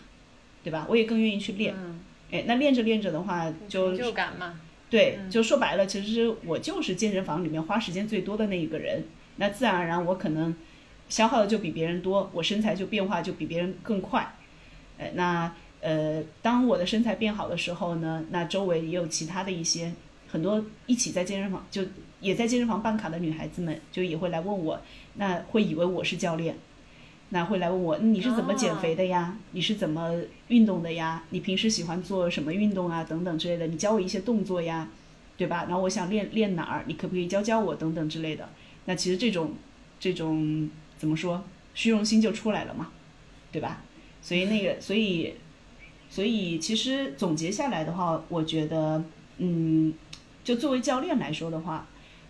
[0.62, 0.86] 对吧？
[0.88, 1.74] 我也更愿意去练。
[1.76, 9.04] 嗯，哎，那练着练着的话，就成就感嘛，对，嗯就说白了，其实我就是健身房里面花时间最多的那一个人。
[9.36, 10.54] 那自然而然，我可能
[11.08, 14.34] 消耗的就比别人多，我身材就变化就比别人更快。
[14.98, 19.92] 呃，那呃，当我的身材变好的时候呢，那周围也有其他的一些
[20.26, 21.82] 很多一起在健身房就
[22.20, 24.80] 也在健身房办卡的女孩子们，就也会来问我，
[25.14, 26.56] 那会以为我是教练。
[27.30, 29.36] 那会来问我，嗯你是怎么减肥的呀？
[29.52, 30.14] 你是怎么
[30.48, 31.22] 运动的呀？
[31.30, 33.04] 你平时喜欢做什么运动啊？
[33.04, 34.88] 等等之类的，你教我一些动作呀，
[35.36, 35.66] 对吧？
[35.68, 38.48] 然后我想练练哪儿，你可不可以教教我等等之类的。
[38.86, 39.52] 那其实这种
[40.00, 42.90] 这种怎么说，虚荣心就出来了嘛，
[43.52, 43.82] 对吧？
[44.22, 45.34] 所以那个，所以
[46.08, 49.04] 所以其实总结下来的话，我觉得，
[49.36, 49.92] 嗯，
[50.42, 51.86] 就作为教练来说的话，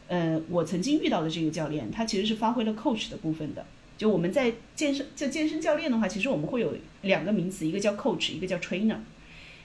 [0.09, 3.65] 呃，我曾经遇到的这个教练，他其实是发挥了 coach 的部分的。
[3.99, 8.97] 就我们在健身，就健身教练的话，其实我们会有两个名词，一个叫 coach，一个叫 trainer。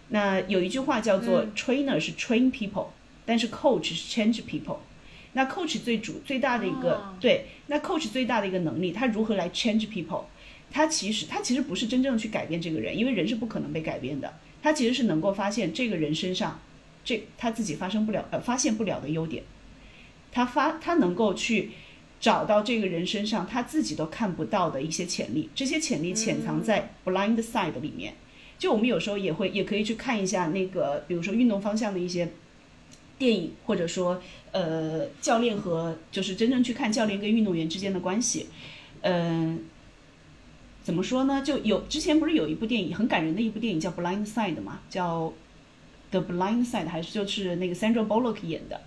[0.09, 2.87] 那有一句话叫做、trainer 是 train people，
[3.25, 4.79] 但是 coach 是 change people。
[5.33, 10.23] 那 coach 最主最大的一个、哦对，那 coach 最大的一个能力，他如何来 change people？
[10.71, 14.33] 他其实他其实不是真正去改变这个人，因为人是不可能被改变的。
[14.61, 16.59] 他其实是能够发现这个人身上
[17.05, 19.43] 这他自己发生不了呃发现不了的优点，
[20.31, 21.71] 他发他能够去
[22.23, 28.13] 找到这个人身上他自己都看不到的一些潜力，这些潜力潜藏在 blind side 里面。
[28.57, 32.31] 就我们有时候也会也可以去看一下那个，比如说运动方向的一些
[33.17, 34.21] 电影，或者说
[34.53, 38.47] 呃教练和就是真正去看教练跟运动员之间的关系，
[39.01, 39.65] 嗯、
[40.81, 41.41] 怎么说呢？
[41.43, 45.25] 就有之前不是有一部电影很感人的一部电影叫《Blind Side》嘛，叫
[46.11, 48.79] 《The Blind Side》，还是就是那个 Sandra Bullock 演的。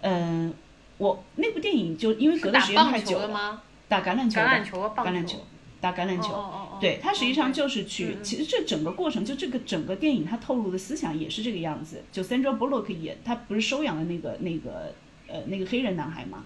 [0.00, 0.52] 嗯、
[0.98, 3.62] 我那部电影就因为隔的时间太久了，吗？
[3.88, 5.38] 打橄榄球的，橄榄球橄榄球，
[5.80, 6.32] 打橄榄球。
[6.32, 12.02] 哦哦哦，对，它实际上哦就是去，嗯其实这整个过程，就这个整个电影它透露的思想也是这个样子。
[12.10, 14.94] 就 Sandra Bullock 演，他不是收养了那个那个
[15.28, 16.44] 呃那个黑人男孩嘛，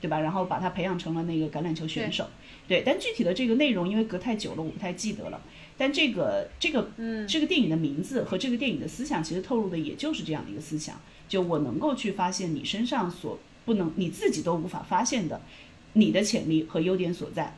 [0.00, 0.20] 对吧？
[0.20, 2.26] 然后把他培养成了那个橄榄球选手。
[2.68, 5.40] 对，但具体的这个内容因为隔太久了，我不太记得了。
[5.78, 11.00] 但这个这个嗯这个电影的名字和这个电影的思想，其实透露的也就是这样的一个思想。
[11.28, 13.36] 就我能够去发现你身上所
[13.66, 15.38] 不能你自己都无法发现的
[15.92, 17.54] 你的潜力和优点所在，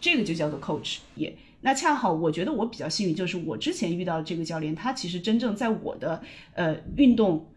[0.00, 1.36] 这个就叫做 coach 也。
[1.60, 6.22] 那恰好，我觉得我比较幸运，就是我之前遇到这个教练，他其实真正在我的
[6.52, 7.48] 呃运动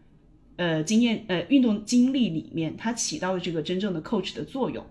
[0.56, 4.84] 呃经验呃运动经历里面，他起到了这个真正的 coach 的作用，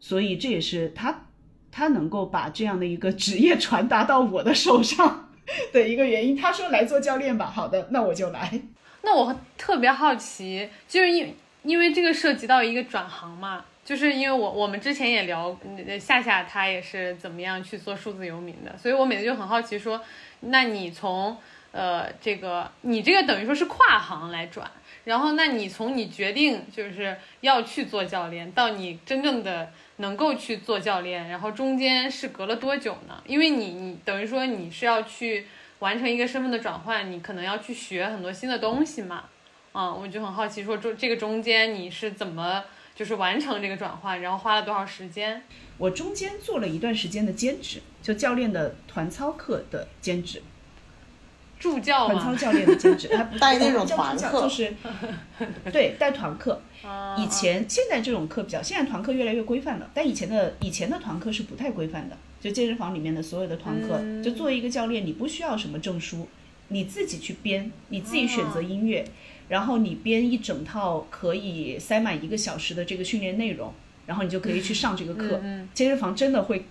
[0.00, 1.26] 所以这也是他
[1.70, 5.28] 他能够把这样的一个职业传达到我的手上
[5.72, 6.34] 的一个原因。
[6.34, 8.62] 他说来做教练吧，好的，那我就来。
[9.02, 15.54] 那我特别好奇，就是因因为这个涉及到一个转行嘛，就是因为我我们之前也聊，
[16.00, 20.00] 夏夏她也是怎么样去做数字游民的，所以我每次就很好奇说，
[20.40, 21.36] 那你从
[21.72, 24.70] 呃这个你这个等于说是跨行来转，
[25.04, 33.22] 然后那你从你决定就是要去做教练到你真正的能够去做教练，然后中间是隔了多久呢？
[33.26, 35.46] 因为你你等于说你是要去
[35.80, 39.24] 完成一个身份的转换，你可能要去学很多新的东西嘛。
[39.72, 42.64] 我就很好奇，说中这个中间你是怎么
[42.94, 45.42] 就是完成这个转换，然后花了多少时间？
[45.78, 50.42] 我中间做了一段时间的兼职，就教练的团操课的兼职，
[51.58, 54.42] 助教团操，教练的兼职，他不 带那种叫团课。
[54.42, 54.74] 就是
[55.72, 56.60] 对带团课。
[56.84, 57.16] 啊。
[57.16, 64.22] 以前现在这种课比较，现在团课越来越规范了，但以前的以前的团课是不太规范的，就健身房里面的所有的团课，嗯。
[64.22, 66.28] 就作为一个教练，你不需要什么证书，
[66.68, 69.04] 你自己去编，你自己选择音乐，
[69.50, 73.70] 然后你编一整套可以塞满一个小时的这个训练内容，
[74.06, 75.38] 然后你就可以去上这个课。
[75.44, 76.64] 嗯健身房真的会。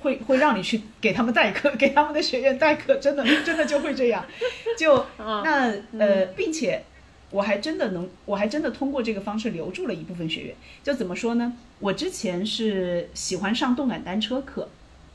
[0.00, 4.22] 会 会让你去给他们代课， 给他们的学员代课，真的真的就会这样，
[4.78, 6.84] 就嗯那呃，并且
[7.30, 10.54] 我还真的能，我还真的通过这个方式留住了一部分学员。
[10.82, 11.54] 就怎么说呢？
[11.80, 14.68] 我之前是喜欢上动感单车课，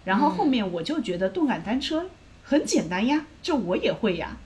[0.06, 2.08] 然后后面我就觉得动感单车
[2.44, 4.38] 很简单呀，这我也会呀。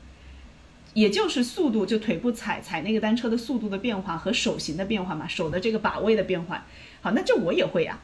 [0.94, 6.66] 也就是速度，就腿部踩踩那个单车的速度的变化和手型的变化嘛，手的这个把位的变化。
[7.02, 8.00] 好，那这我也会呀。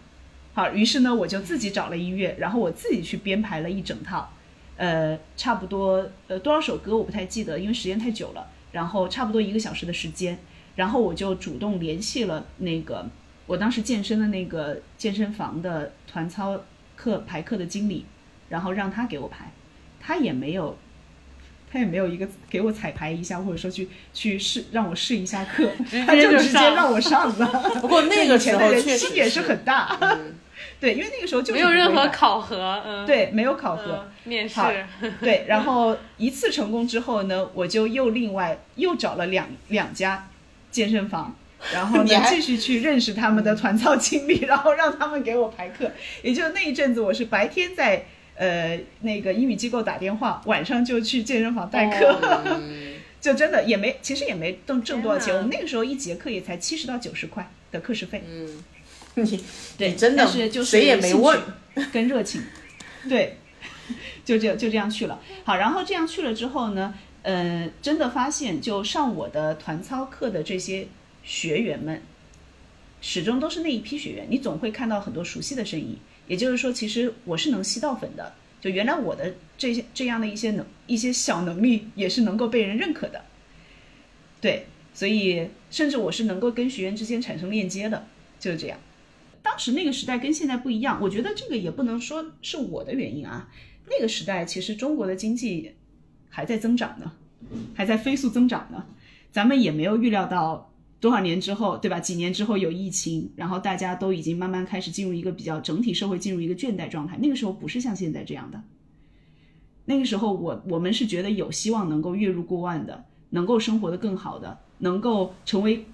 [0.53, 4.33] 好，于是呢，我就自己找了音乐，然后我自己去编排了一整套，
[4.75, 8.47] 呃，差不多呃多少首歌我不太记得，因为时间太久了。
[8.71, 10.37] 然后差不多一个小时的时间，
[10.75, 13.07] 然后我就主动联系了那个
[13.45, 16.59] 我当时健身的那个健身房的团操
[16.95, 18.05] 课排课的经理，
[18.49, 19.51] 然后让他给我排，
[19.99, 20.77] 他也没有。
[21.71, 25.69] 他也没有一个给我彩排一下，或者说去去试让我试一下课，
[26.05, 27.47] 他就直接让我上了。
[27.81, 30.35] 不过那个时候确实心也是很大，嗯。
[30.79, 34.61] 对，因为那个时候就是没有任何考核，嗯，对，没有考核，嗯，面试，
[35.19, 40.29] 对，然后一次成功之后呢，我就又另外又找了两两家
[40.71, 41.35] 健身房，
[41.73, 45.91] 然后呢继续去认识他们的团操经理，然后让他们给我排课。
[46.21, 48.05] 也就那一阵子，我是白天在
[48.39, 58.23] 呃那个英语机构打电话，晚上就去健身房代课，嗯 就真的也没其实也没挣挣多少钱，我们那个时候一节课也才七十到九十块的课时费。
[58.25, 58.63] 嗯，
[59.15, 59.43] 你
[59.77, 61.37] 对，你真的但是就是谁也没问，
[61.91, 62.41] 跟热情，
[63.09, 63.35] 对，
[64.23, 65.19] 就这就这样去了。
[65.43, 70.87] 好，然后这样去了之后呢，呃，真的发现就上我的团操课的这些
[71.25, 72.01] 学员们，
[73.01, 75.97] 始终都是那一批学员，你总会看到很多熟悉的身影。
[76.29, 83.25] 也就是说，其实我是能吸到粉的，就原来我的这些这样的一些能一些小能力也是能够被人认可的。
[84.39, 88.07] 对，所以甚至我是能够跟学员之间产生链接的，
[88.39, 88.79] 就是这样。
[89.41, 93.49] 当时那个时代跟现在不一样，我觉得这个也不能说是我的原因啊。
[93.89, 95.73] 那个时代其实中国的经济
[96.29, 97.11] 还在增长呢，
[97.73, 98.85] 还在飞速增长呢，
[99.31, 100.68] 咱们也没有预料到
[100.99, 101.99] 多少年之后，对吧？
[101.99, 107.17] 几年之后有疫情，然后大家都已经慢慢开始进入一个比较整体社会进入一个倦怠状态。
[107.21, 108.61] 那个时候不是像现在这样的，
[109.85, 115.85] 那个时候我我们是觉得有希望能够月入过万的，能够生活的更好的，能够成为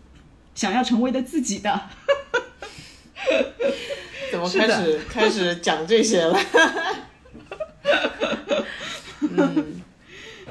[0.55, 1.81] 想要成为的自己的。
[4.31, 6.37] 怎么开始开始讲这些了？
[9.21, 9.81] 嗯，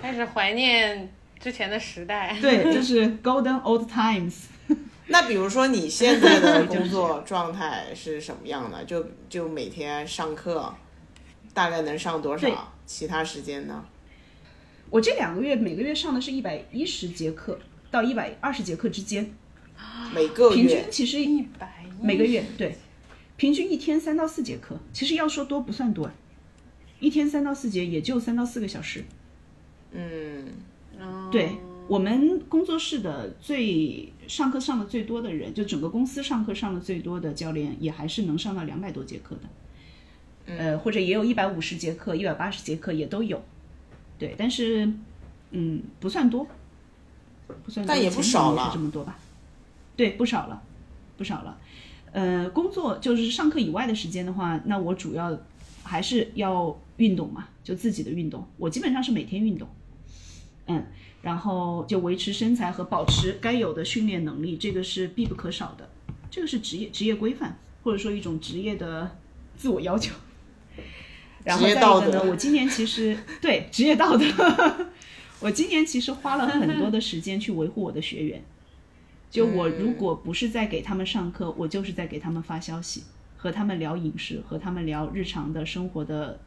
[0.00, 1.12] 开始怀念
[1.44, 4.44] 之前的时代，对，就是 golden old times。
[5.08, 8.82] 那比如说你现在的工作状态是什么样的？
[8.86, 10.74] 就 就每天上课，
[11.52, 12.72] 大概能上多少？
[12.86, 13.84] 其他时间呢？
[14.88, 17.58] 我这两个月每个月上的是一百一十节课
[17.90, 19.30] 到一百二十节课之间，
[20.14, 22.74] 每个月平均其实一百每个月对，
[23.36, 26.10] 平均一天三到四节课，其实要说多不算多，
[27.00, 29.04] 一天三到四节也就三到四个小时。
[29.92, 30.73] 嗯，哦
[31.34, 31.58] 对
[31.88, 40.54] 我们工作室的最上课上的最多的人，就整个公司上课上的最多的教练，也还是能上到两百多节课的。
[40.56, 43.42] 呃，或者也有一百五十节课、一百八十节课也都有，
[44.16, 44.88] 对，但是
[45.50, 46.46] 嗯，不算多，
[47.64, 49.18] 不算多，但也不少了这么多吧？
[49.96, 50.62] 对，不少了，
[51.16, 51.58] 不少了。
[52.12, 55.36] 呃，工作就是上课以外的时间的话，那我主要
[55.82, 58.46] 还是要运动嘛，就自己的运动。
[58.56, 59.68] 我基本上是每天运动，
[60.66, 60.86] 嗯，
[61.22, 65.88] 然后就维持身材和保持该有的训练能力，这个是必不可少的，
[66.30, 69.16] 这个是职业职业规范，或者说一种职业的
[69.56, 70.14] 自我要求。
[71.44, 74.24] 然后再一职业道个呢，德我今年其实 对职业道德，
[75.40, 78.42] 我今年其实花了很多的时间去维护我的学员。
[79.30, 83.02] 就我如果不是在给他们上课，我就是在给他们发消息，
[83.36, 86.38] 和他们聊饮食，和他们聊日常的生活的、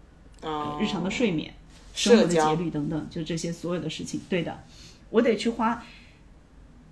[0.41, 1.53] 呃日常的睡眠、
[1.97, 4.21] 生活的节律等等，就这些所有的事情。
[4.29, 4.63] 对的，
[5.09, 5.83] 我得去花，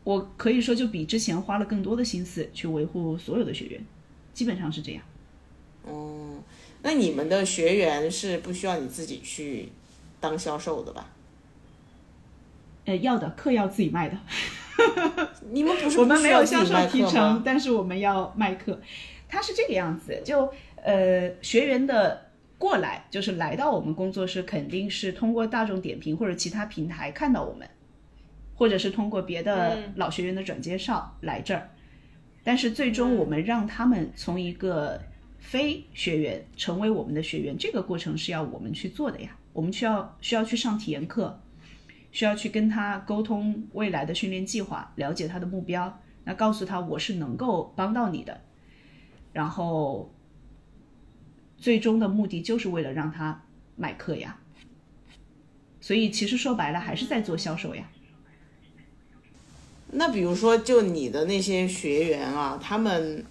[0.04, 3.86] 我可以说就比之前花了更多的心思去维护所有的学员，
[4.34, 5.04] 基本上是这样。
[5.84, 6.42] 哦，
[6.82, 9.70] 那你们的学员是不需要你自己去
[10.20, 11.08] 当销售的吧？
[12.86, 14.18] 呃，要的课要自己卖的。
[15.52, 17.44] 你们不是我们没有销售提成，？
[17.46, 18.82] 但是我们要卖课。
[19.30, 20.52] 它是这个样子，就
[20.84, 22.25] 呃学员的
[22.58, 27.68] 过来，就是来到我们工作室，肯定是通过大众点评或者其他平台看到我们，
[28.56, 31.70] 或者是通过别的嗯老学员的转介绍来这儿。
[32.44, 35.02] 但是最终我们让他们从一个
[35.40, 39.36] 非学员成为我们的学员，这个过程是要我们去做的呀。
[39.52, 41.42] 我们需要需要去上体验课，
[42.12, 48.42] 需要去跟他沟通未来的训练计划，了解他的目标，那告诉他我是能够帮到你的，
[49.34, 50.14] 然后
[51.66, 53.42] 最终的目的就是为了让他
[53.76, 54.38] 买课呀。
[55.82, 57.90] 所以其实说白了还是在做销售呀。
[59.88, 63.26] 那比如说，就你的那些学员啊，他们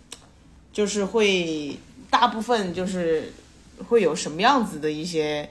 [0.73, 1.79] 就是会
[2.11, 3.33] 大部分就是
[3.87, 5.49] 会有什么样子的一些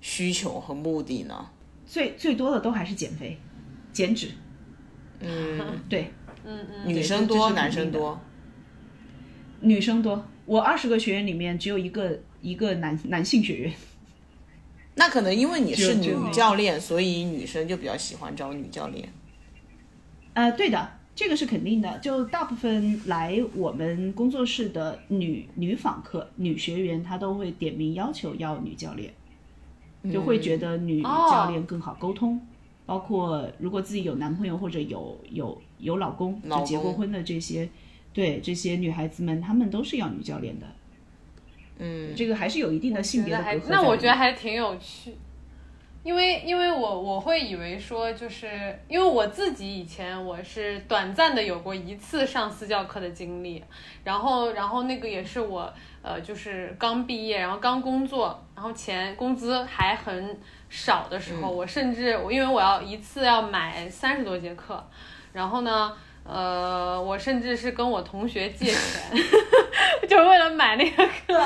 [0.00, 1.50] 需求和目的呢？
[1.84, 3.36] 最最多的都还是减肥、
[3.92, 4.28] 减脂。
[5.20, 6.10] 嗯，对，
[6.46, 8.18] 嗯嗯，女生多，男生多。
[9.60, 10.26] 女生多。
[10.52, 13.72] 我二十个学员里面只有一个一个男男性学员。
[14.96, 19.08] 那可能因为你是女教练，所以女生就比较喜欢找女教练。
[20.34, 21.98] 呃，对的，这个是肯定的。
[22.00, 29.10] 就大部分来我们工作室的女女访客、女学员，她都会点名要求要女教练，
[30.12, 32.38] 就会觉得女哦教练更好沟通。
[32.84, 37.66] 包括如果自己有男朋友或者有有有老公，就结过婚的这些，
[38.12, 40.66] 对这些女孩子们，她们都是要女教练的。
[41.78, 43.62] 嗯，这个还是有一定的性别的隔阂。
[43.68, 45.16] 那我觉得还挺有趣，
[46.04, 53.64] 因为因为我我会以为说，就是因为我自己以前我是短暂的有过一次上私教课的经历，
[54.04, 60.38] 然后然后那个也是我呃就是刚毕业，然后刚工作，然后钱工资还很
[60.68, 64.86] 少的时候，我甚至我因为我要一次要买三十多节课，
[65.32, 65.92] 然后呢。
[66.24, 68.78] 呃，我甚至是跟我同学借钱，
[70.08, 71.42] 就是为了买那个课。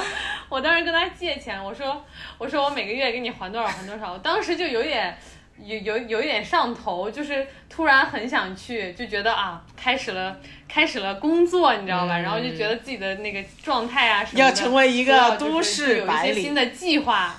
[0.49, 2.05] 我当时跟他借钱，我说
[2.39, 4.13] 我说我每个月给你还多少还多少。
[4.13, 5.17] 我当时就有点
[5.59, 12.19] 有有有一点上头，就是突然很想去，就觉得啊，开始了开始了工作，你知道吧？
[12.19, 17.35] 嗯然后就觉得自己的那个状态啊什么的，要成为一个都市有一些新的计划。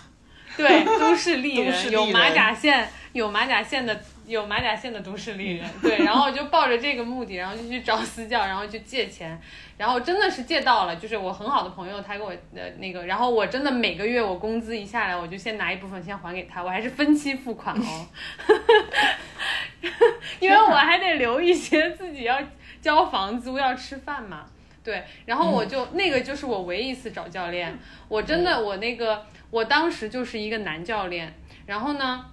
[0.58, 5.68] 对， 都市丽人有马甲线，有马甲线的有马甲线的都市丽人。
[5.82, 9.42] 对，然后我就抱着这个目的，然后就去找私教，然后就借钱，
[9.78, 18.08] 然后真的是借到了，就是我很好的朋友，他给我的那个，然后我真的每个月我工资一下来，我就先拿一部分先还给他，我还是分期付款哦，
[20.40, 22.40] 因为我还得留一些自己要
[22.82, 24.46] 交房租要吃饭嘛。
[24.84, 31.34] 对，然后我就、那个就是我唯一一次找教练，我真的我那个我当时就是一个男教练，
[31.66, 32.26] 然后呢，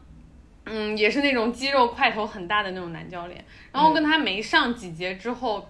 [0.66, 5.68] 嗯，也是那种肌肉块头很大的那种男教练，然后跟他没上几节之后。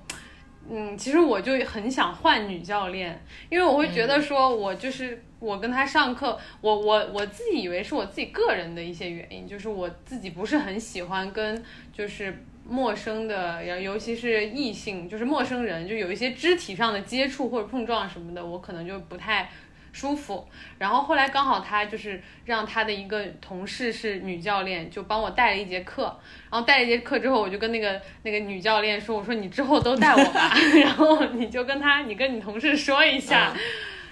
[0.66, 19.50] 嗯，其实我就很想换女教练，因为我会觉得说，我就是我跟他上课，我我我自己以为是我自己个人的一些原因，就是我自己不是很喜欢跟就是陌生的，尤尤其是异性，就是陌生人，就有一些肢体上的接触或者碰撞什么的，我可能就不太
[19.94, 20.46] 舒服。
[20.78, 26.02] 然后后来刚好他就是让他的一个同事是女教练，就帮我带了一节课。
[26.50, 33.50] 然后带了一节课之后，我就跟那个那个女教练说：“我说你之后都带我吧， 然后你就跟他，你跟你同事说一下。
[33.54, 33.60] 嗯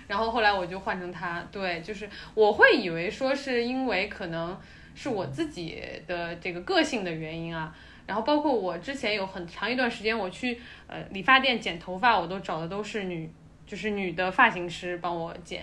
[0.09, 4.61] 然后后来我就换成他，对，就是我会以为说是因为可能
[4.95, 7.75] 是我自己的这个个性的原因啊。
[8.07, 13.33] 然后包括我之前有很长一段时间，我去呃理发店剪头发，我都找的都是女，
[13.73, 15.63] 就是女的发型师帮我剪。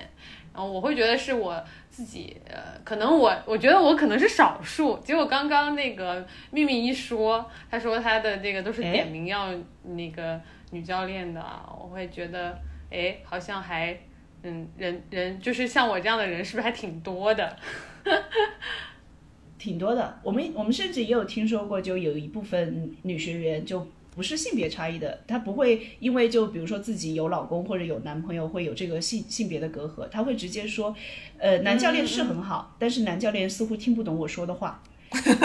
[0.51, 4.97] 然后我会觉得是我自己，呃，可能我我觉得我可能是少数。
[5.03, 9.53] 结果刚刚那个秘密一说，他说他的这个都是哎点名要
[9.83, 10.41] 那个
[10.71, 11.39] 女教练的，
[11.79, 13.95] 我会觉得，哎，好像还，
[14.41, 17.55] 嗯，人人就是像我这样的人，是不是还挺多的？
[19.59, 20.19] 挺多的。
[20.23, 23.87] 我们我们甚至也有听说过，就有一部分女学员就
[24.19, 30.93] 不是性别差异的，她不会因为就比如说自己有老公或者有男朋友会有这个性性别的隔阂，她会直接说，
[31.37, 34.83] 呃，男教练是很好，但是男教练似乎听不懂我说的话，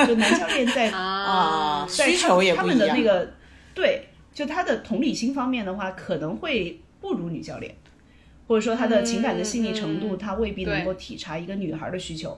[0.09, 2.79] 就男教练在 啊，在他需求也他不一样。
[2.81, 3.33] 们的那个
[3.73, 7.73] 对就他的同理心方面的话，可能会不如女教练，
[8.49, 12.37] 或者说他的情感的细腻程度，嗯他未必能够体察一个女孩的需求，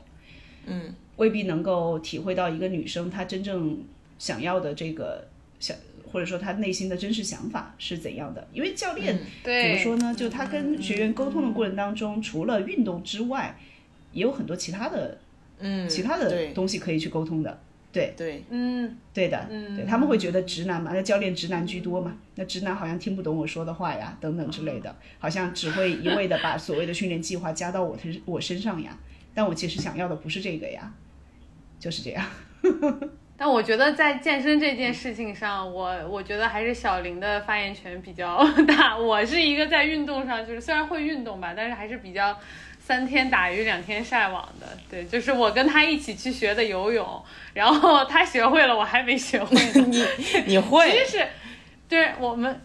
[0.66, 3.82] 嗯，未必能够体会到一个女生她真正
[4.18, 5.26] 想要的这个
[5.58, 5.76] 想，
[6.10, 8.46] 或者说他内心的真实想法是怎样的。
[8.52, 10.14] 因为教练、怎么，说呢？
[10.14, 13.58] 就他跟学员沟通的过程当中，除了运动之外，
[14.12, 15.18] 也有很多其他的
[15.58, 17.60] 嗯，其他的东西可以去沟通的。
[17.92, 28.98] 对对，嗯，对的，嗯对他们会觉得直男嘛，那教练直男居多嘛，那直男好像听不懂我说的话呀，等等之类的，好像只会一味的把所谓的训练计划加到我身我身上呀，
[29.32, 30.92] 但我其实想要的不是这个呀，
[31.80, 32.22] 就是这样。
[33.38, 38.96] 但我觉得在健身这件事情上，我我觉得还是小林的发言权比较 大。
[38.96, 42.38] 我是一个在运动上，就是虽然会运动吧，但是还是比较
[42.78, 44.66] 三天打鱼两天晒网的。
[44.90, 47.22] 对，就是我跟他一起去学的游泳，
[47.52, 49.86] 然后他学会了，我还没学会呢。
[49.86, 50.06] 你
[50.46, 51.28] 你会其实是，
[51.88, 52.60] 对我们，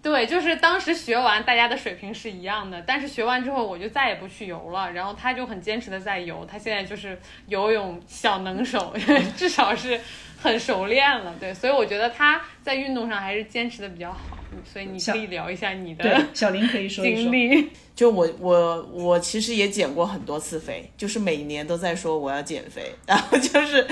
[0.00, 4.92] 对，就是当时学完，大家的水平是一样的，但是学完之后，我就再也不去游了。
[4.92, 8.94] 然后他就很坚持的在游，他现在就是游泳小能手，
[9.36, 10.00] 至少是
[10.40, 11.34] 很熟练了。
[11.40, 14.37] 对，所以我觉得他在运动上还是坚持的比较好。
[14.64, 17.22] 所以你可以聊一下你对的，小林可以说一说。
[17.22, 17.68] 经历。
[17.94, 23.84] 就我我我其实也减过很多次肥，就是每年都在说我要减肥，然后就是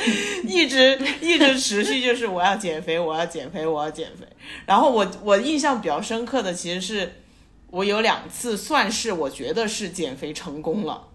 [0.45, 4.25] 一直一直持续就是我要减肥，我要减肥，我要减肥。
[4.65, 7.15] 然后我我印象比较深刻的其实是
[7.71, 11.09] 我有两次算是我觉得是减肥成功了，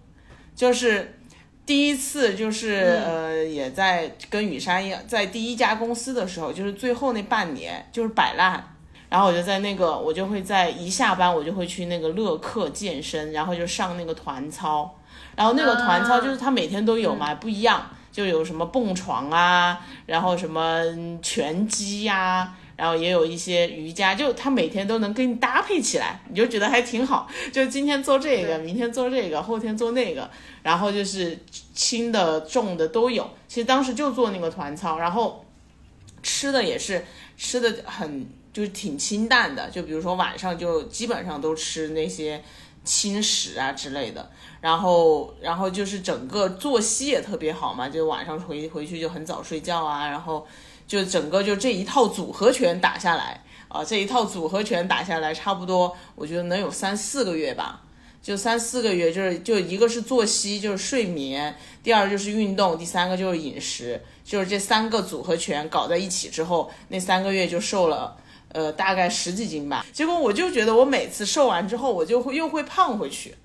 [0.53, 1.17] 就是
[1.65, 8.67] 第一次就是、呃也在跟雨珊一样，在第一家公司的时候，就是最后那半年就是摆烂。
[9.11, 14.89] 然后我就在那个，我就会在一下班，我就会去那个乐客健身，然后就上那个团操。
[15.35, 27.27] 然后那个团操就是他每天都有嘛，不一样，就有什么蹦床啊，然后什么嗯拳击呀、然后也有一些瑜伽，就他每天都能跟你搭配起来，你就觉得还挺好。
[27.51, 30.29] 就今天做这个，明天做这个，后天做那个，
[30.63, 31.37] 然后就是
[31.73, 33.29] 轻的、重的都有。
[33.49, 35.43] 其实当时就做那个团操，然后
[36.23, 37.05] 吃的也是
[37.37, 42.43] 吃的很就是挺清淡的，就比如说晚上就基本上都吃那些
[42.83, 44.29] 轻食啊之类的，
[44.59, 50.45] 然后然后就是整个作息也特别好嘛，就晚上回回去就很早睡觉啊，然后
[50.87, 57.81] 就整个就这一套组合拳打下来啊，这一套组合拳打下来，差不多我觉得能有三四个月吧。
[58.21, 63.99] 就三四个月，就是就一个是作息，就是睡眠；第二就是运动；第三个就是饮食。
[64.23, 68.15] 就是这三个组合拳搞在一起之后，那三个月就瘦了，
[68.53, 69.85] 呃，大概十几斤吧。
[69.91, 73.35] 结果我就觉得我每次瘦完之后，我就会又会胖回去，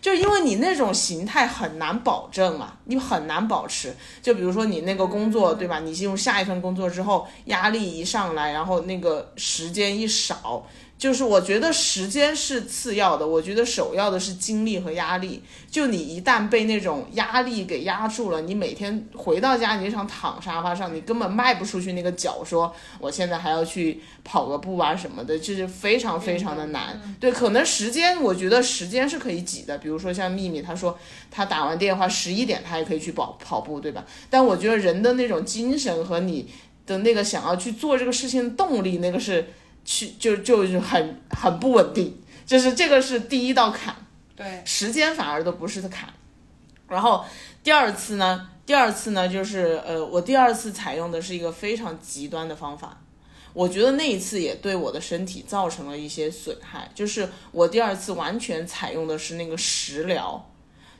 [0.00, 3.94] 就因为你那种形态很难保证啊，你很难保持。
[4.22, 5.80] 就比如说你那个工作，对吧？
[5.80, 10.66] 你进入下一份工作之后，压力一上来，然后那个时间一少。
[11.04, 15.42] 就是我觉得时间是次要的，我觉得首要的是精力和压力。
[15.70, 26.98] 就你一旦被那种压力给压住了，你每天回到家，你就想躺沙发上，你根本迈不出去那个脚，说我现在还要去跑个步啊什么的，就是非常非常的难。
[27.20, 29.76] 对，可能时间，我觉得时间是可以挤的。
[29.76, 30.98] 比如说像秘密，他说
[31.30, 34.02] 他打完电话十一点，他也可以去跑跑步，对吧？
[34.30, 36.48] 但我觉得人的那种精神和你
[36.86, 39.46] 的那个想要去做这个事情的动力，那个是。
[39.84, 43.94] 去就就是很很不稳定，就是这个是第一道坎，
[44.34, 46.08] 对，时间反而都不是的坎。
[46.88, 47.24] 然后
[47.62, 53.00] 第二次呢，第二次呢就是呃，我第二次采用的是一个非常极端的方法，
[53.52, 60.50] 我觉得那一次也对我的身体造成了一些损害，就是我第二次完全采用的是那个食疗，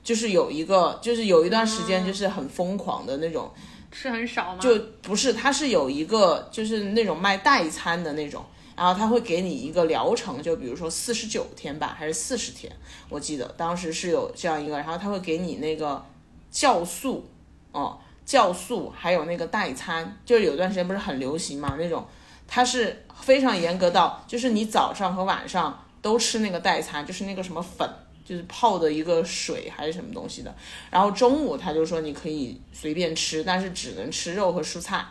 [0.02, 3.50] 就是有一个就是有一段时间就是很疯狂的那种。
[3.96, 4.58] 吃很少吗？
[4.60, 8.44] 就不是，它是有一个就是那种卖代餐的那种，
[8.76, 12.72] 然后他会给你一个疗程，就比如说四十九天吧，还是四十天，
[13.08, 16.04] 我记得当时是有这样一个，然后他会给你那个
[16.52, 17.28] 酵素，
[17.72, 22.06] 哦，酵素，还有那个代餐，就是有段时间不是很流行嘛，那种，
[22.46, 27.88] 它是非常严格到，就是你早上和晚上都吃那个代餐，就是那个什么粉。
[28.26, 30.54] 就是泡的一个水还是什么东西的，
[30.90, 35.04] 然后中午他就说你可以随便吃，但是只能吃肉和蔬菜，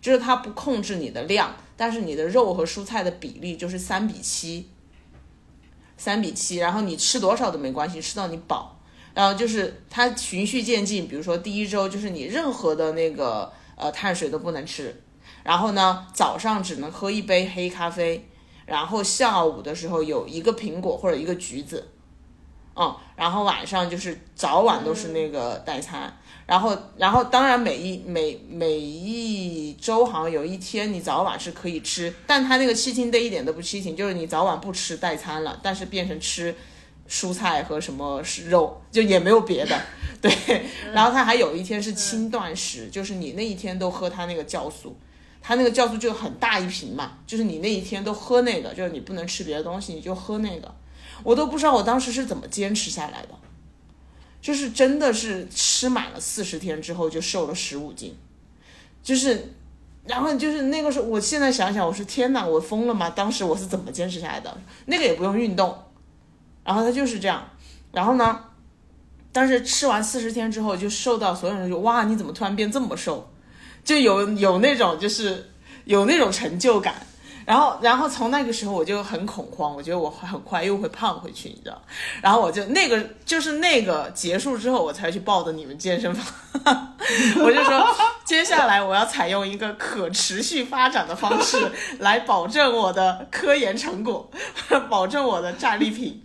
[0.00, 4.68] 就是他不控制你的量，但是你的肉和蔬菜的比例就是三比七，
[5.96, 8.78] 三比七，然后你吃多少都没关系，吃到你饱，
[9.14, 14.94] 然后就是它循序渐进，比如说第一周就是你任何的那个呃碳水都不能吃，
[15.42, 18.28] 然后呢早上只能喝一杯黑咖啡，
[18.66, 21.88] 然后下午的时候有一个苹果或者一个橘子。
[22.80, 26.10] 嗯，然后晚上就是早晚都是那个代餐，
[26.46, 36.54] 然后然后当然每一每每一周好像有一天你早晚是可以吃，但他那个七情 day 一点都不七情，就是你早晚不吃代餐了，但是变成吃
[37.06, 39.78] 蔬菜和什么肉，就也没有别的，
[40.22, 40.32] 对，
[40.94, 44.96] 然后他还有一天是轻断食，就是你那一天都喝他那个酵素。
[45.42, 50.74] 他那个酵素就很大一瓶嘛，就是你那一天都喝那个，就是你不能吃别的东西，你就喝那个。
[51.22, 53.28] 我都不知道我当时是怎么坚持下来的，
[54.40, 58.16] 就是真的是吃满了四十天之后就瘦了十五斤，
[59.02, 59.52] 就是，
[60.06, 63.10] 然后就是那个时候，我现在想想，我说天哪，我疯了吗？
[63.10, 64.56] 当时我是怎么坚持下来的？
[64.86, 65.76] 那个也不用运动，
[66.64, 67.48] 然后他就是这样，
[67.92, 68.44] 然后呢，
[69.32, 73.30] 但是吃完四十天之后就瘦到所有人就哇，你怎么突然变这么瘦？
[73.82, 75.50] 就有有那种就是
[75.84, 77.06] 有那种成就感，
[77.50, 81.82] 然后然后从那个时候我就很恐慌，我觉得我很快又会胖回去，你知道？
[82.22, 86.94] 然后我就那个就是那个结束之后，我才去报的你们健身房，
[87.42, 87.84] 我就说
[88.24, 91.58] 接下来我要采用一个可持续发展的方式
[91.98, 94.30] 来保证我的科研成果，
[94.88, 96.22] 保证我的战利品，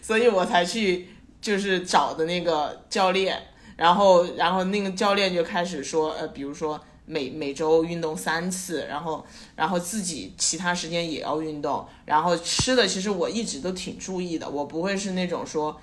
[0.00, 1.08] 所以我才去
[1.42, 3.42] 就是找的那个教练。
[3.76, 6.78] 然后，然后那个教练就开始说，呃，比如说
[7.10, 15.80] 每每周运动三次，然后，然后自己其他时间也要运动，然后吃的其实我一直都挺注意的，我不会是那种说，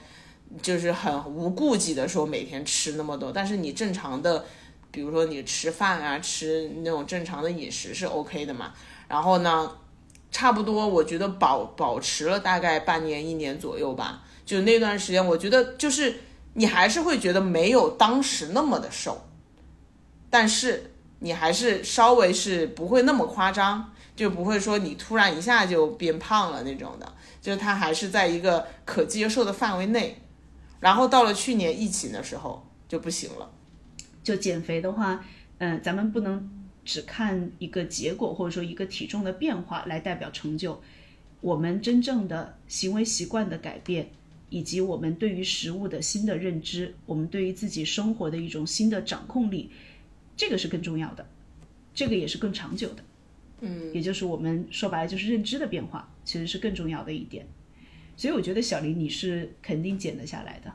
[0.61, 4.45] 就是很无顾忌的说每天吃那么多，但是你正常的，
[4.89, 8.73] 比如说你吃饭啊，吃那种正常的饮食是 OK 的嘛，
[9.07, 9.71] 然后呢，
[10.31, 16.21] 差不多我觉得保保持了大概半年一年左右吧，就那段时间，我觉得就是。
[16.59, 19.21] 你还是会觉得没有当时那么的瘦，
[20.27, 30.21] 但是你还是稍微是不会那么夸张，就不会说你突然一下就变胖了那种的，就是它还是在一个可接受的范围内。
[30.79, 33.49] 然后到了去年疫情的时候就不行了。
[34.23, 35.25] 就减肥的话，
[35.57, 36.49] 嗯、咱们不能
[36.85, 40.81] 只看一个结果或者说一个体重的变化来代表成就，
[41.41, 44.09] 我们真正的行为习惯的改变。
[44.49, 49.69] 以及我们对于食物的新的认知，我们对于自己生活的一种新的掌控力，
[50.37, 51.27] 这个是更重要的，
[51.93, 53.03] 这个也是更长久的。
[53.59, 57.45] 嗯，也就是我们说白了就是认知的变化，其实是更重要的一点。
[58.15, 60.71] 所以我觉得小林你是肯定减得下来的，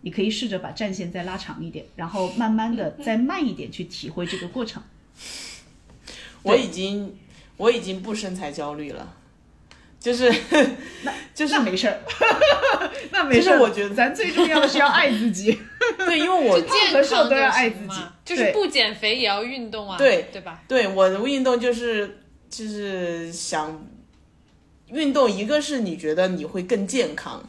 [0.00, 4.82] 你可以试着把战线再拉长一点，然后慢慢的再慢一点去体会这个过程。
[6.42, 7.16] 我已经
[7.56, 9.16] 我已经不身材焦虑了。
[10.00, 10.32] 就是，
[11.34, 12.00] 就是那没事儿，
[13.10, 13.60] 那没事儿。
[13.60, 15.58] 我觉得咱最重要的是要爱自己。
[15.98, 20.62] 对，因为我健康瘦都要爱自己，就是不减肥也要运动啊，对对吧？
[20.68, 22.18] 对，我的运动就是
[22.48, 23.86] 就是想
[24.88, 27.42] 运动，一个是你觉得你会更健康，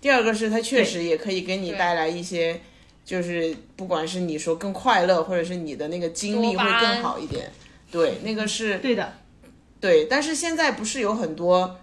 [0.00, 2.60] 第二个是它确实也可以给你带来一些，
[3.04, 7.50] 就是不管是你说更快乐，或者是你的那个精力会更好一点。
[7.90, 9.12] 对，那个是对的。
[9.80, 11.78] 对，但是现在不是有很多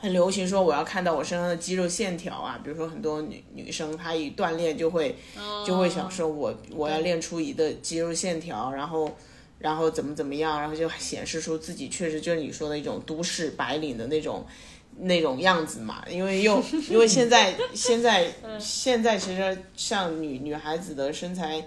[0.00, 9.14] 很流行说我要看到我身上的肌肉线条啊，比如说很多女女生她一锻炼就会、哦、就会想说我我要练出一个肌肉线条，然后
[9.58, 14.46] 然后怎么怎么样，然后就显示出自己确实就是你说的一种都市白领的那种
[15.00, 21.62] 那种样子嘛，因为又 因为现在现在现在其实像女女孩子的身材。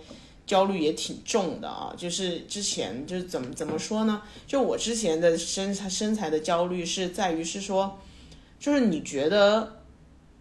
[0.46, 4.22] 焦虑也挺重的啊，就是之前就是怎么怎么说呢？
[4.46, 7.98] 就我之前的身材身材的焦虑是在于是说，
[8.64, 9.82] 就是你觉得，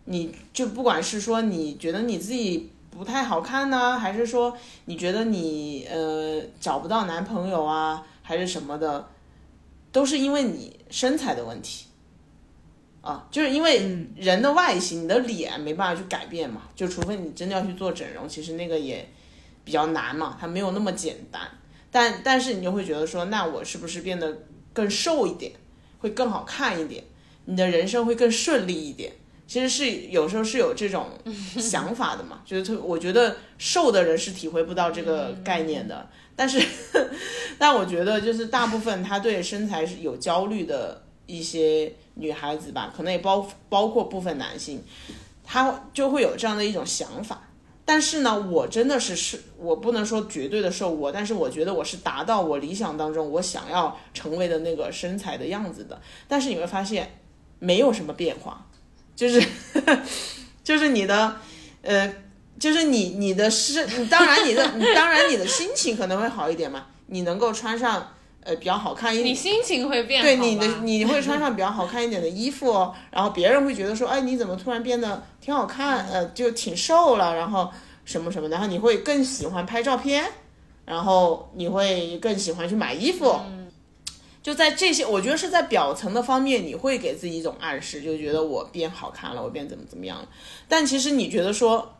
[0.04, 9.08] 你就不管是说你觉得你自己不太好看呢，还是说你觉得你呃找不到男朋友啊，还是什么的，
[9.90, 11.86] 都是因为你身材的问题。
[13.00, 19.04] 啊，就是因为人的外形，你的脸没办法去改变嘛，就除非你真的要去做整容，其实那个也。
[19.64, 21.40] 比较难嘛，它没有那么简单，
[21.88, 24.36] 但但是你就会觉得说，那我是不是变得
[24.72, 25.52] 更瘦一点，
[26.00, 27.04] 会更好看一点，
[27.44, 29.12] 你的人生会更顺利一点？
[29.46, 31.08] 其实是有时候是有这种
[31.58, 36.64] 想法的嘛，就是特我觉得瘦的人是体会不到这个概念的，但是
[37.58, 44.82] 但我觉得就是大部分他对身材是有焦虑的一些女孩子吧，可能也包包括部分男性，
[45.44, 47.48] 他就会有这样的一种想法。
[47.84, 56.00] 但是呢，我真的是是，我不能说绝对的瘦我，但是我觉得我是达到我理想当中我想要成为的那个身材的样子的。
[56.28, 57.10] 但是你会发现，
[57.62, 58.66] 没有什么变化，
[59.14, 59.40] 就是
[60.64, 61.36] 就是你的，
[61.82, 62.12] 呃，
[62.58, 77.70] 就是你你的身，当然你的，当然你的心情可能会好一点嘛，你能够穿上呃比较好看一点，你心情会变好对你的你会穿上比较好看一点的衣服，哦然后别人会觉得说，哎，你怎么突然变得挺好看，呃，就挺瘦了，然后
[78.04, 80.24] 什么什么，然后你会更喜欢拍照片，
[80.84, 83.40] 然后你会更喜欢去买衣服。
[84.42, 90.28] 就在这些，我觉得是在表层的方面，你会给自己一种暗示，就觉得我变好看了，我变怎么怎么样了。
[90.66, 91.94] 但其实你觉得说，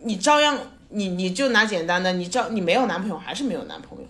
[0.00, 4.04] 你照样，你你就拿简单的，你照你没有男朋友还是没有男朋友，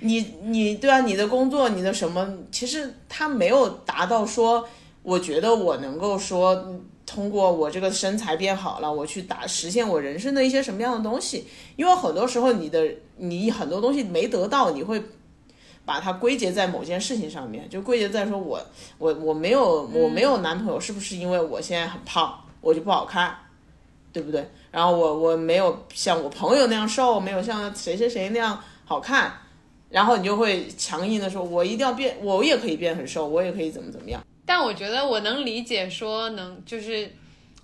[0.00, 4.68] 你你对啊，你的工作，你的什么，其实他没有达到说，
[5.02, 11.46] 我觉得我能够说通过我这个身材变好了，我去达实现我人生的一些什么样的东西。
[11.76, 12.86] 因为很多时候你的
[13.16, 15.02] 你很多东西没得到，你会
[15.90, 18.64] 把它归结在某件事情上面，就归结在说我
[18.96, 23.36] 我我没有我没有男朋友，是不是因为我现在很胖，我就不好看，
[24.12, 24.48] 对不对？
[24.70, 29.32] 然后我我没有像我朋友那样瘦，没有像谁谁谁那样好看，
[29.88, 34.24] 然后你就会强硬的说，我一定要变，我也可以变很瘦，我也可以怎么怎么样。
[34.46, 37.10] 但我觉得我能理解，说能就是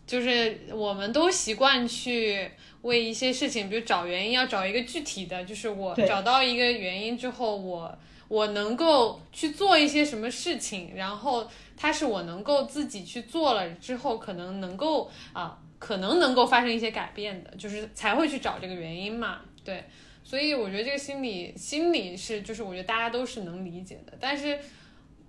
[0.04, 2.50] 就是我们都习惯去
[2.82, 7.96] 为一些事情，比如找原因，要找一个具体的，就是我找到一个原因之后，我
[8.28, 19.84] 我能够去做一些什么事情，然后它是我能够自己去做了之后，可能能够啊、可能能够发生一些改变的，就是才会去找这个原因嘛，对。
[20.24, 24.58] 所以我觉得这个心理心理是，就是我觉得大家都是能理解的，但是，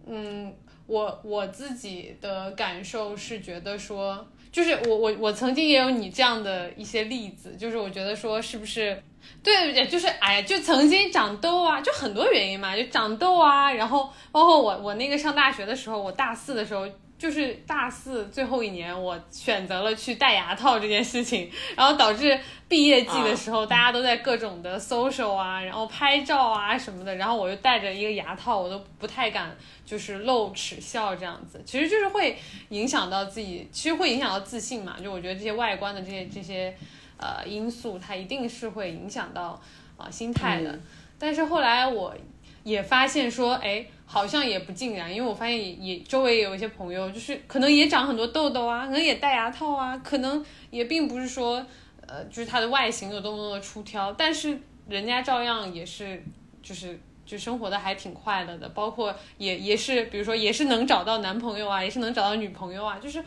[0.07, 0.51] 嗯，
[0.87, 4.27] 我我自己的感受是觉得说，
[4.57, 9.03] 就是我我我曾经也有你这样的一些例子，就是我觉得说是不是，
[9.43, 16.87] 对，就是哎呀，就曾经长痘啊，就很多原因嘛，就长痘啊，然后包括我我那个上大学的时候，我大四的时候。
[17.17, 29.55] 就是大四最后一年，我选择了去戴牙套这件事情，然后导致毕业季的时候，大家都在各种的 social 啊，然后拍照啊什么的，然后我又戴着一个牙套，我都不太敢
[29.85, 32.37] 就是露齿笑这样子，其实就是会
[32.69, 34.97] 影响到自己，其实会影响到自信嘛。
[35.01, 36.75] 就我觉得这些外观的这些这些
[37.17, 39.59] 呃因素，它一定是会影响到
[39.97, 40.79] 啊、心态的。
[41.17, 42.13] 但是后来我
[42.63, 51.63] 也发现说，哎，好像也不尽然，因为我发现也也周围也有一些朋友，就是可能也长很多痘痘啊，可能也戴牙套啊，可能也并不是说
[52.07, 56.23] 呃，就是他的外形有多么多么出挑，但是人家照样也是
[56.63, 56.99] 就是。
[57.27, 63.21] 就生活的还挺快乐的，包括也也是，比如说也是能找到男朋友啊，也是能找到女朋友啊，就是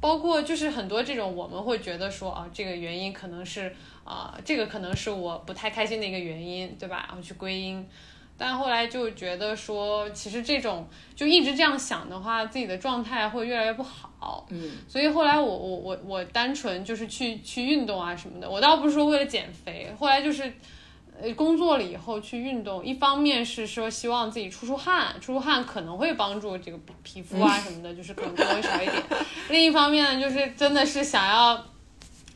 [0.00, 7.04] 包括就是很多这种我们会觉得说啊，这个原因可能是啊、这个可能是我不太开心的一个原因，对吧？
[7.08, 7.86] 然后去归因，
[8.38, 14.46] 但后来就觉得说，其实这种就一直这样想的话，自己的状态会越来越不好。
[14.50, 20.52] 嗯，所以后来我我我我单纯就是去去运动啊什么的，我倒不是说为了减肥，后来就是。
[21.18, 29.02] 呃，工作了以后去运动，一方面是说希望自己出出汗，出出汗可能会帮助这个皮肤啊什么的，就是可能多少一点。
[29.48, 31.64] 另一方面呢，就是真的是想要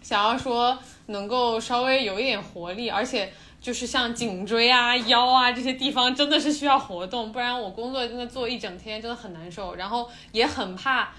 [0.01, 0.79] 想要说
[1.09, 3.31] 能够稍微有一点活力，而且
[3.61, 11.11] 就是像颈椎啊、腰啊这些地方真的是需要活动，不然我工作真的做一整天真的很难受，然后也很怕。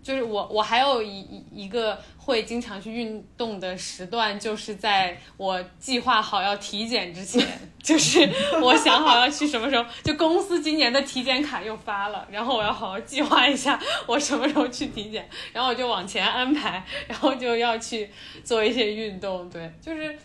[0.00, 7.44] 就是我，我还有一一个会经常去运动的时段，就是在我计划好要体检之前，
[7.82, 8.26] 就是
[8.62, 18.08] 我想好要去什么时候，就公司今年的体检卡又发了，然后我要好好计划一下我什么时候去体检，然后我就往前安排，然后就要去
[18.44, 20.16] 做一些运动，对，就是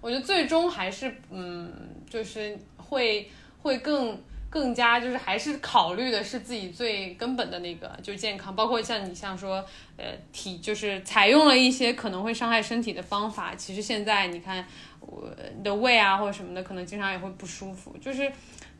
[0.00, 1.72] 我觉得最终还是嗯，
[2.08, 3.30] 就是会
[3.62, 4.18] 会更。
[4.52, 9.64] 更加就是还是考虑的是自己最根本的那个，就是健康，包括像你像说，
[9.96, 13.54] 呃，体就是采用了一些可能会伤害身体的方法。
[13.54, 14.66] 其实现在你看，
[14.98, 15.32] 我
[15.62, 17.96] 的胃啊或者什么的，可能经常也会不舒服。
[18.00, 18.28] 就是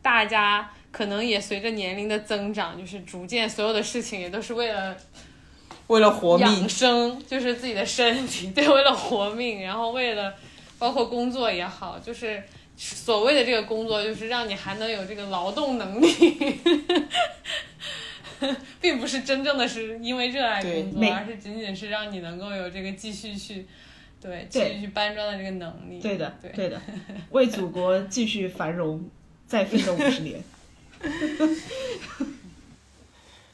[0.02, 4.96] 大家可能也随着年龄的增长，就是逐渐所有的事情也都是为了
[5.86, 10.34] 为了活命养，生，就是自己的身体，对，为了活命，然后为了
[10.81, 12.43] 包括工作也好，就是
[12.76, 16.59] 所谓的这个工作，就是让你还能有这个劳动能力，
[18.81, 23.66] 并不是真正的是因为热爱工作，而是仅仅是让你能够有这个继续去。
[24.22, 25.99] 对，继续去搬砖的这个能力。
[25.99, 26.78] 对的，对对的，
[27.31, 29.03] 为祖国继续繁荣
[29.47, 30.39] 再奋斗五十年。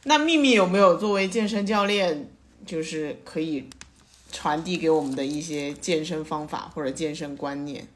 [0.03, 2.29] 那秘密有没有作为健身教练，
[2.65, 3.69] 就是可以
[4.31, 7.87] 传递给我们的一些健身方法或者健身观念？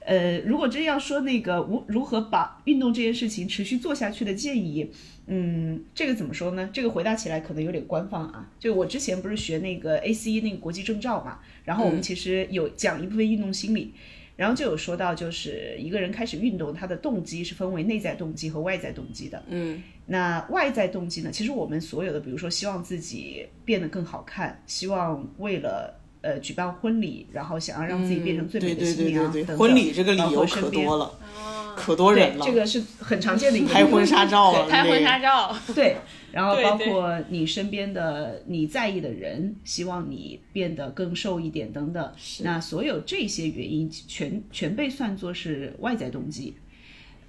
[0.00, 4.90] 呃，如果真要说那个如如何把运动这件事情持续做下去的建议，
[5.26, 6.70] 嗯，这个怎么说呢？
[6.72, 8.48] 这个回答起来可能有点官方啊。
[8.58, 13.92] 就我之前不是学那个 ACE 那个国际证照嘛，然后我们其实有讲一部分运动心理。
[14.40, 19.44] 然后就有说到，就是一个人开始运动，他的动机是分为内在动机和外在动机的。
[19.48, 21.30] 嗯，那外在动机呢？
[21.30, 31.04] 其实我们所有的，比如说希望自己变得更好看，希望为了呃举办婚礼，然后想要让自己变成最美的新对对对，娘等等婚礼这个理由可多了，
[31.36, 35.96] 哦，可多人了，这个是很常见的一个拍婚纱照了，拍婚纱照， 对，
[36.32, 42.12] 然后包括你身边的你在意的人，希望你变得更瘦一点等等。
[42.42, 46.54] 那所有这些原因全全被算作是外在动机。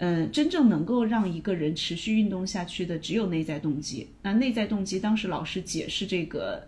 [0.03, 4.09] 嗯，真正能够让一个人持续运动下去的，只有内在动机。
[4.23, 6.67] 那内在动机，当时老师解释这个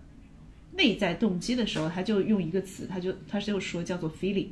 [0.76, 4.48] 内在动机的时候，他就用一个词，他就他就说叫做 feeling。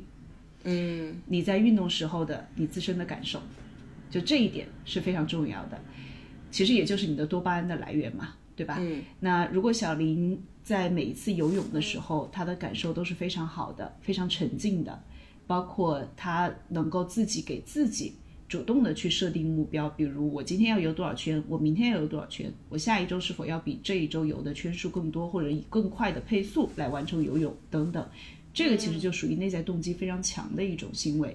[0.64, 3.40] 嗯，你在运动时候的你自身的感受，
[4.08, 5.80] 就这一点是非常重要的。
[6.50, 8.76] 其实也就是你的多巴胺的来源嘛，对吧？
[8.78, 9.02] 嗯。
[9.20, 15.02] 那如果小林在每一次游泳的时候，他的感受都是非常好的，非常沉静的，
[15.46, 18.14] 包括他能够自己给自己
[18.52, 28.06] 主动的去设定目标，比如我今天要游多少圈，我明天要游多少圈，我下一周是否要比这一周游的圈数更多，或者以更快的配速来完成游泳等等。
[28.52, 31.34] 这个其实就属于内在动机非常强的一种行为。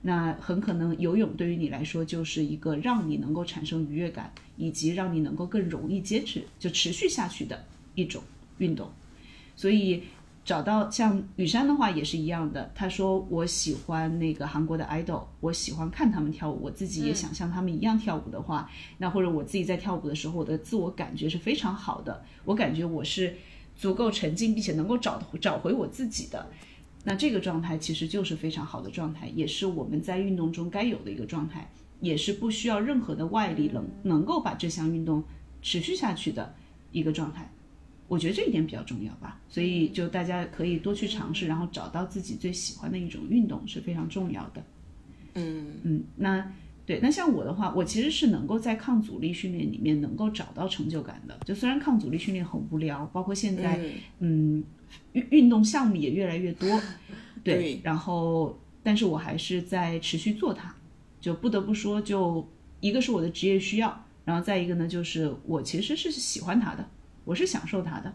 [0.00, 7.64] 那很可能游泳对于你来说就是一个让你能够产生愉悦感，以及让你能够更容易坚持就持续下去的
[7.96, 8.22] 一种
[8.58, 8.88] 运动。
[9.56, 10.04] 所以
[10.44, 23.34] 找到像雨山的话也是一样的，他说我喜欢那个韩国的 idol，我喜欢看他们跳舞，我自己也想像他们一样跳舞的话，那或者我自己在跳舞的时候，我的自我感觉是非常好的，我感觉我是
[23.74, 26.46] 足够沉浸，并且能够找找回我自己的。
[27.04, 31.70] 那这个状态其实就是非常好的状态，也是我们在运动中该有的一个状态，
[32.00, 35.24] 也是不需要任何的外力能能够把这项运动
[35.62, 36.54] 持续下去的
[36.92, 37.50] 一个状态。
[38.08, 44.62] 我觉得这一点比较重要吧，所以就大家可以多去尝试，然后找到自己最喜欢的一种运动是非常重要的。
[45.34, 46.52] 嗯嗯，那
[46.86, 51.38] 对，那像我的话，我其实是能够在抗阻力训练里面能够找到成就感的。
[51.44, 53.80] 就虽然抗阻力训练很无聊，包括现在，
[54.18, 54.62] 嗯，
[55.12, 56.68] 运运动项目也越来越多，
[57.42, 60.74] 对，对然后但是我还是在持续做它，
[61.22, 62.46] 就不得不说，就
[62.80, 66.86] 一个是我的职业需要，然后再一个呢，就是我其实是喜欢它的，
[67.24, 68.12] 我是享受它的。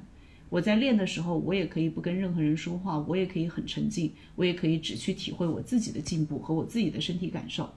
[0.50, 7.70] 我在练的时候，我也可以不跟任何人说话，我也可以很沉静，我也可以只去体会我自己的进步和我自己的身体感受。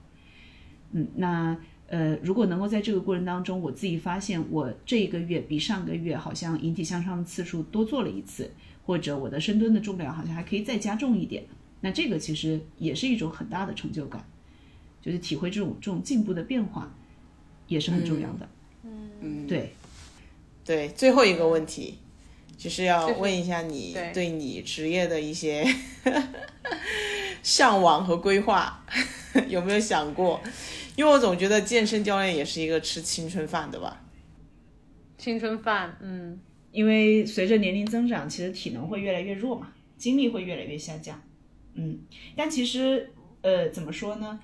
[0.91, 1.55] 嗯，那
[1.87, 8.49] 呃，如果能够在这个过程当中，我自己发现我这一个月比上个月好像引体向上的次数多做了一次，
[8.85, 11.43] 或者我的深蹲的重量好像还可以再加重一点，
[11.81, 14.25] 那这个其实也是一种很大的成就感，
[14.99, 16.91] 就是体会这种这种进步的变化，
[17.67, 18.49] 也是很重要的。
[19.21, 19.73] 嗯，对，
[20.65, 21.99] 对，最后一个问题
[22.57, 25.65] 就是要问一下你对对你职业的一些
[27.43, 28.85] 向往和规划，
[29.49, 30.39] 有没有想过？
[30.95, 34.01] 因为我总觉得健身教练也是一个吃青春饭的吧。
[35.17, 36.39] 青春饭，嗯，
[36.71, 41.21] 因为随着年龄增长，其实体能会越来越弱嘛，精力会越来越下降。
[41.73, 41.99] 嗯，
[42.35, 43.11] 但其实
[43.41, 44.39] 呃，怎么说呢？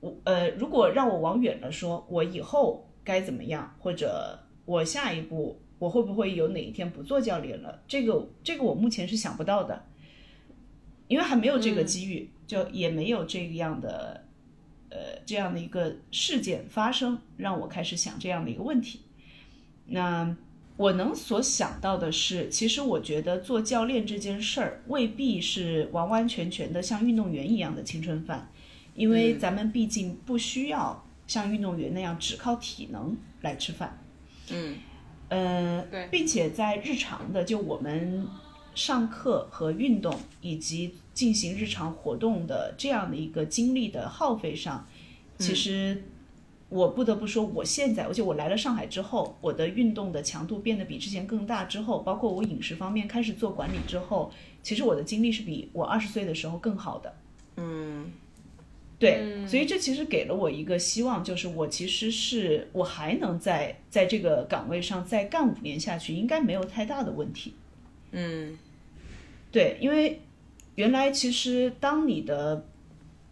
[0.00, 7.82] 我呃，如果让我往远了说，我以后该怎么样，或者我下一步我会不会有哪一天不做教练了？
[7.88, 9.84] 这个这个我目前是想不到的，
[11.08, 14.24] 因为还没有这个机遇，就也没有这样的
[14.90, 19.00] 呃这样的一个事件发生，让我开始想这样的一个问题。
[19.86, 20.36] 那
[20.76, 28.50] 我能所想到的是，其实我觉得做教练这件事儿未必是完完全全的像运动员一样的青春饭，
[28.94, 33.98] 因为咱们毕竟不需要像运动员那样只靠体能来吃饭。
[34.50, 34.76] 嗯。
[35.28, 36.08] 呃，对。
[36.10, 38.26] 并且在日常的就我们
[38.74, 44.86] 上课和运动以及进行日常活动的这样的一个精力的耗费上，
[45.38, 46.04] 其实
[46.68, 54.30] 我不得不说，我现在，而且我来了上海之后，我的运动的强度变得比之前更大之后，包括我饮食方面开始做管理之后，
[54.62, 57.14] 其实我的精力是比我二十岁的时候更好的。
[57.56, 58.10] 嗯
[59.02, 67.54] 对，所以这其实给了我一个希望，就是我其实是我还能在在这个岗位上再干五年下去，应该没有太大的问题。
[68.12, 68.56] 嗯
[69.50, 70.20] 对，因为
[70.76, 72.64] 原来其实当你的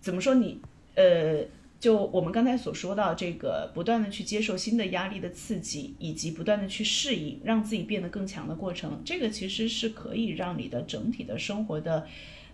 [0.01, 0.61] 怎么说你
[0.97, 1.45] 呃，
[1.79, 12.09] 就我们刚才所说到这个不断的去接受新的压力的刺激，以及不断的去适应，让自己变得更强的过程，这个其实是可以让你的整体的生活的。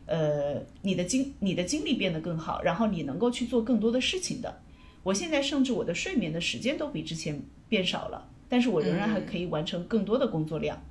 [0.07, 4.63] 呃，你的精你的精力变得更好，然后你能够去做更多的事情的。
[5.03, 10.83] 我现在甚至我的睡眠的时间都比之前变少了，但是我仍然还可以完成更多的工作量。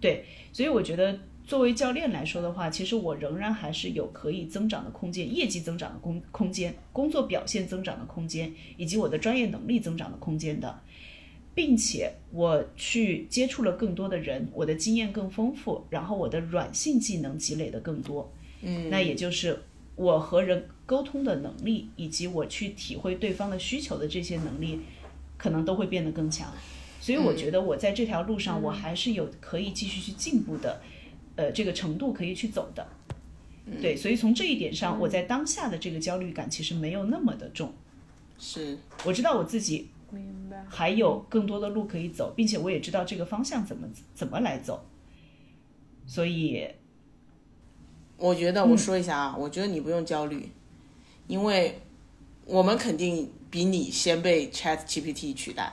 [0.00, 10.80] 对，所以我觉得作为教练来说的话，其实我仍然还是有可以增长的空间，业绩增长的空空间，工作表现增长的空间，以及我的专业能力增长的空间的，
[11.54, 18.30] 并且我去接触了更多的人，我的经验更丰富，然后我的软性技能积累的更多，
[18.66, 19.58] 嗯，那也就是
[19.94, 24.80] 我和人沟通的能力，以及我去体会对方的需求的这些能力，
[25.38, 26.52] 可能都会变得更强。
[27.00, 30.82] 所以我觉得我在这条路上，我还是有可以继续去进步的。
[31.36, 32.88] 呃，这个程度可以去走的，
[33.82, 37.70] 对，所以从这一点上，我在当下的这个焦虑感其实没有那么的重。
[38.38, 44.82] 是，我知道我自己明白，还有更多的路可以走，并且我也知道这个方向怎么怎么来走。
[46.06, 46.66] 所以，
[48.16, 50.50] 我觉得我说一下啊，我觉得你不用焦虑，
[51.26, 51.80] 因为
[52.44, 55.72] 我们肯定比你先被 Chat GPT 取代。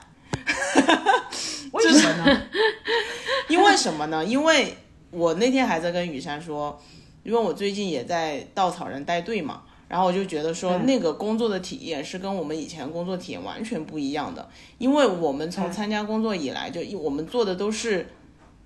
[1.72, 2.42] 为什么呢？
[3.48, 4.24] 因为什么呢？
[4.24, 4.76] 因为。
[5.16, 6.76] 我那天还在跟雨山说，
[7.22, 18.08] 因为我最近也在稻草人带队嘛，然后我就觉得说那个工作的体验是跟我们以前工作体验完全不一样的，因为我们从参加工作以来，就我们做的都是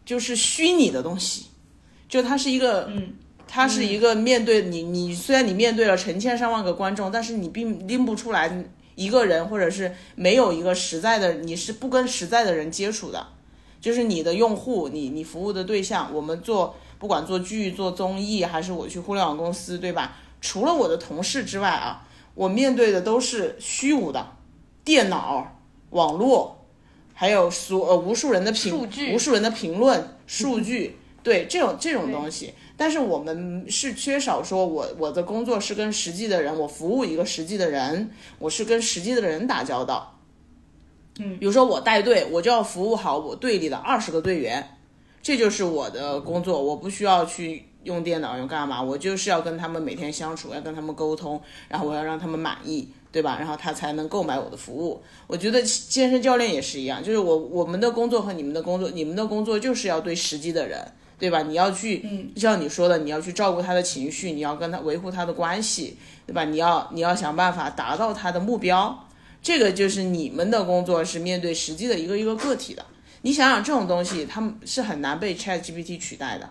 [0.07, 1.49] 就是虚拟的东西，
[2.09, 3.12] 就它是一个，嗯，
[3.49, 13.26] 它是一个面对你，你虽然你面对了成千上万个观众，但是你并拎不出来一个人，或者是没有一个实在的，你是不跟实在的人接触的。
[13.80, 20.16] 就是你的用户，你你服务的对象，我们做不管做剧、做综艺，还是我去互联网公司，对吧？
[20.40, 24.32] 除了我的同事之外啊，我面对的都是虚无的
[24.84, 25.57] 电脑、
[25.90, 26.66] 网络，
[27.14, 32.53] 还有所呃无数人的评无数人的评论 数据，对这种这种东西。
[32.79, 38.09] 但是我们是缺少说，我我的工作是跟实际的人，我服务一个实际的人，
[38.39, 40.16] 我是跟实际的人打交道。
[41.18, 44.76] 嗯，比如说我带队，我就要服务好我队里的二十个队员，
[45.20, 46.62] 这就是我的工作。
[46.62, 53.37] 我不需要去用电脑用干嘛，我就是要跟他们每天相处，要跟他们沟通，然后我要让他们满意，对吧？
[53.41, 55.03] 然后他才能购买我的服务。
[55.26, 60.81] 我觉得健身教练也是一样，就是我我们的工作和你们的工作，你们的工作就是要对实际的人，
[61.19, 61.43] 对吧？
[61.43, 65.97] 你要去，嗯，像你说的，你要去照顾他的情绪，你要跟他维护他的关系，
[66.27, 66.45] 对吧？
[66.45, 69.07] 你要你要想办法达到他的目标。
[69.41, 72.85] 这个就是你们的工作是面对实际的一个一个个体的，
[73.23, 76.51] 你想想这种东西，他们是很难被 Chat GPT 取代的。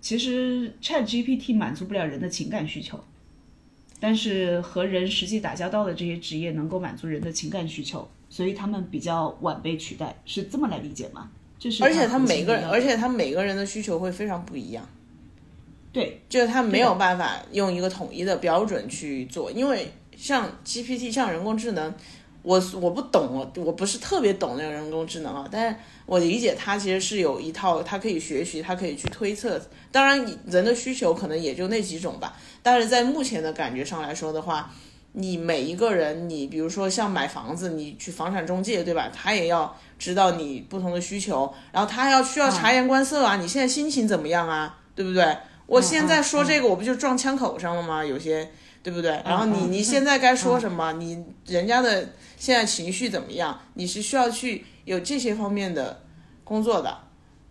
[0.00, 2.98] 其实 Chat GPT 满足不了人的情感需求，
[4.00, 11.30] 但是和人实际打交道的这些职业能够满足人的情感需求，所以他们比较晚被取代，是这么来理解吗？
[11.58, 14.88] 就是而且他每个人，而且他每个人的需求会非常不一样。
[15.92, 21.94] 对，就是他没有办法用一个统一的标准去做，因为像 GPT，像人工智能。
[22.42, 25.76] 我我不懂，我我不是特别懂那个人工智能啊，但是
[26.06, 29.60] 我理解它其实是有一套，它可以学习，它可以去推测。
[29.90, 32.36] 当然，人的需求可能也就那几种吧。
[32.62, 34.72] 但是在目前的感觉上来说的话，
[35.18, 39.10] 你每一个人，你比如说像买房子，你去房产中介，对吧？
[39.12, 44.78] 他也要知道你不同的需求，然后他还要需要察言观色啊，你现在心情怎么样啊？
[44.94, 45.36] 对不对？
[45.66, 48.04] 我现在说这个，我不就撞枪口上了吗？
[48.04, 48.50] 有些。
[48.82, 49.20] 对不对？
[49.24, 50.92] 然后你你现在该说什么？
[50.92, 53.60] 你人家的现在情绪怎么样？
[53.74, 56.04] 你是需要去有这些方面的
[56.44, 56.96] 工作的，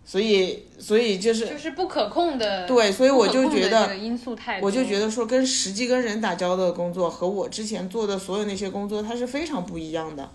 [0.05, 10.29] 所以所以就是就是不可控的对，所以我就觉得因素太多，我就觉得说跟实际跟人打交道的工作和我之前做的所有那些工作，它是非常不一样的。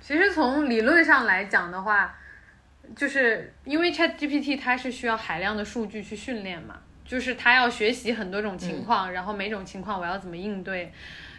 [0.00, 2.14] 其实从理论上来讲的话，
[2.94, 6.76] 就是因为 Chat GPT 它是需要海量的数据去训练嘛。
[7.08, 10.92] 就是它要学习很多种情况，然后每种情况我要怎么应对。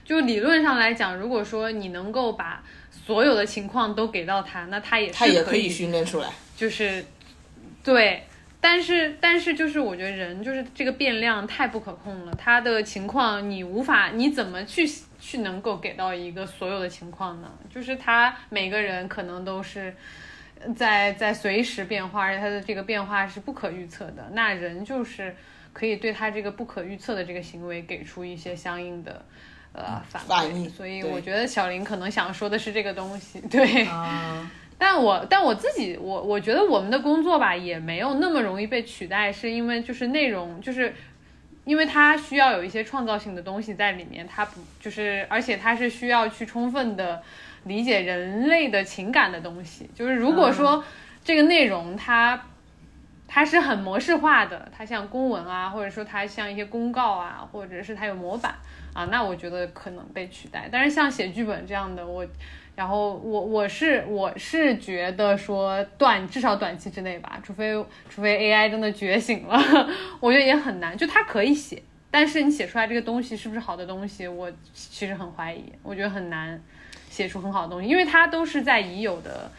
[0.04, 2.64] 就理论上来讲，如果说你能够把
[3.06, 6.28] 所有的情况都给到他，那他也他也可以训练出来。
[6.58, 7.06] 就是，
[7.94, 8.24] 对，
[8.62, 14.88] 但是但是就是我觉得人就是这个变量太不可控了，他的情况你无法你怎么去
[15.20, 17.52] 去能够给到一个所有的情况呢？
[17.74, 19.94] 就是他每个人可能都是。
[20.76, 24.30] 在在随时变化，而且它的这个变化是不可预测的。
[24.34, 25.34] 那人就是
[25.72, 29.24] 可以对他这个不可预测的这个行为给出一些相应的
[29.72, 30.70] 呃反应。
[30.70, 33.40] 所以我觉得小林可能想说的是这个东西。
[33.50, 33.88] 对，
[34.80, 40.96] 但我但我自己我我觉得我们的工作吧也没有那么容易被取代，是因为就是内容就是
[41.66, 47.22] 因为它需要有一些创造性的东西在里面，它不就是而且它是需要去充分的。
[47.66, 50.82] 理解人类的情感的东西，就是如果说
[51.26, 52.42] 这个内容它
[53.32, 58.56] 它是很模式化的，它像公文啊，或者说它像一些公告啊，或者是它有模板
[58.92, 60.68] 啊，那我觉得可能被取代。
[60.72, 62.26] 但是像写剧本这样的，我，
[62.76, 67.72] 然后我我是我是觉得说短至少短期之内吧，除非
[68.10, 69.56] 除非 AI 真的觉醒了，
[70.20, 70.98] 我觉得也很难。
[70.98, 76.60] 就它可以写，但是你写出来这个东西是不是好的东西，我其实很怀疑，我觉得很难
[77.12, 79.52] 写出很好的东西，因为它都是在已有的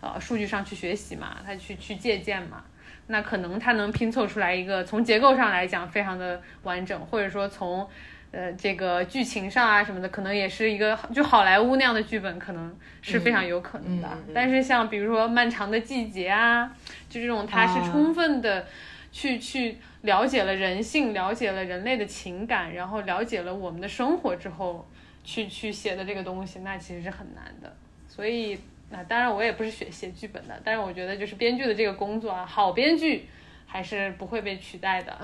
[0.00, 2.64] 呃数据上去学习嘛，它去去借鉴嘛。
[3.10, 7.88] 那可能它能拼凑出来一个从结构上来讲非常的完整，或者说从，
[8.32, 14.08] 呃这个剧情上啊什么的，可能也是一个就好莱坞那样的剧本，可能是非常有可能的。
[14.34, 16.70] 但是像比如说《漫长的季节》啊，
[17.08, 18.66] 就这种它是充分的
[19.10, 24.86] 去去了解了人性，了解了人类的情感，然后了解了我们的生活之后，
[25.24, 27.74] 去去写的这个东西，那其实是很难的。
[28.06, 28.58] 所以。
[28.90, 33.28] 那当然，我也不是写写剧本的，但是我觉得就是编剧的这个工作啊，好编剧
[33.66, 35.14] 还是不会被取代的。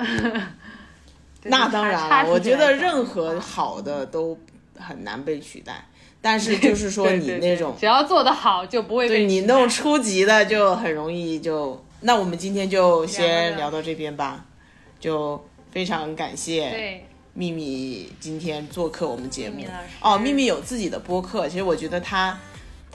[1.44, 4.38] 那当然了，我觉得任何好的都
[4.78, 5.82] 很难被取代。
[6.20, 11.82] 但是就是说 你那种只要做得好就不会被对你那种初级的就很容易就。
[12.00, 14.44] 那我们今天就先聊到这边吧，
[15.00, 19.64] 就非常感谢秘密今天做客我们节目。
[20.02, 22.38] 哦，秘密有自己的播客，其实我觉得他。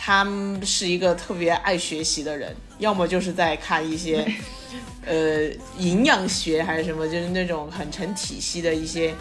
[0.02, 0.26] 他
[0.64, 4.26] 是一个特别爱学习的人，要么就是在看一些，
[5.06, 9.14] 呃，营养学还是什么，就是那种很成体系的一些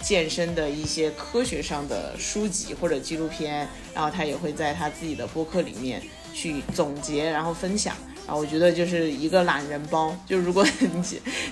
[0.00, 6.02] 健身的一些科学上的书籍或者纪录片，然后他也会在他自己的播客里面
[6.32, 7.94] 去总结，然后分享。
[8.26, 10.88] 啊，我觉得就是一个懒人包，就如果你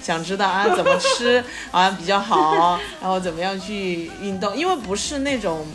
[0.00, 5.66] 想知道啊怎么吃啊比较好，然后怎么样去运动，因为不是那种。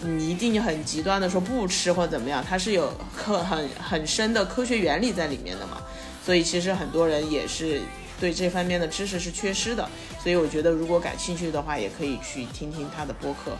[0.00, 5.78] 你一定很极端的说不吃或者怎么样，它是有科很很深的科学原理在里面的嘛，
[6.24, 7.82] 所以其实很多人也是
[8.20, 9.88] 对这方面的知识是缺失的，
[10.22, 13.56] 所以我觉得如果感兴趣的话，也可以去听听他的播客。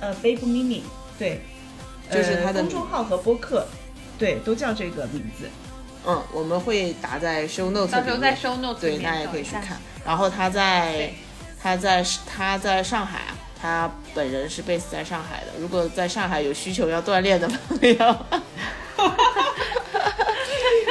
[0.00, 0.80] 呃，Babe Mimi，
[1.18, 1.42] 对，
[2.10, 3.66] 就是他的公众号和播客，
[4.18, 5.46] 对，都叫这个名字。
[6.06, 9.78] 嗯，我们会打在 Show Notes 到时候在 Show Notes 对，大家也可以去看。
[10.06, 11.12] 然后他在
[11.62, 13.36] 他在他在上海啊。
[13.62, 17.96] 他本人是 base 在上海的，如果在上海有需求要锻炼的朋友，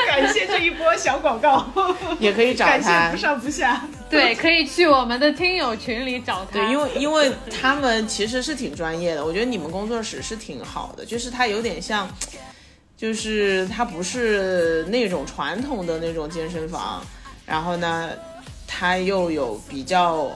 [0.07, 1.67] 感谢这一波小广告，
[2.17, 3.85] 也可以找他，感谢不上不下。
[4.09, 6.53] 对，可以去我们的听友群里找他。
[6.53, 7.29] 对，因为因为
[7.61, 12.09] 他们其实是挺专业的，我觉得你们工作室是挺好的，就是他有点像，
[12.95, 17.05] 就是他不是那种传统的那种健身房，
[17.45, 18.11] 然后呢，
[18.65, 20.31] 他又有比较。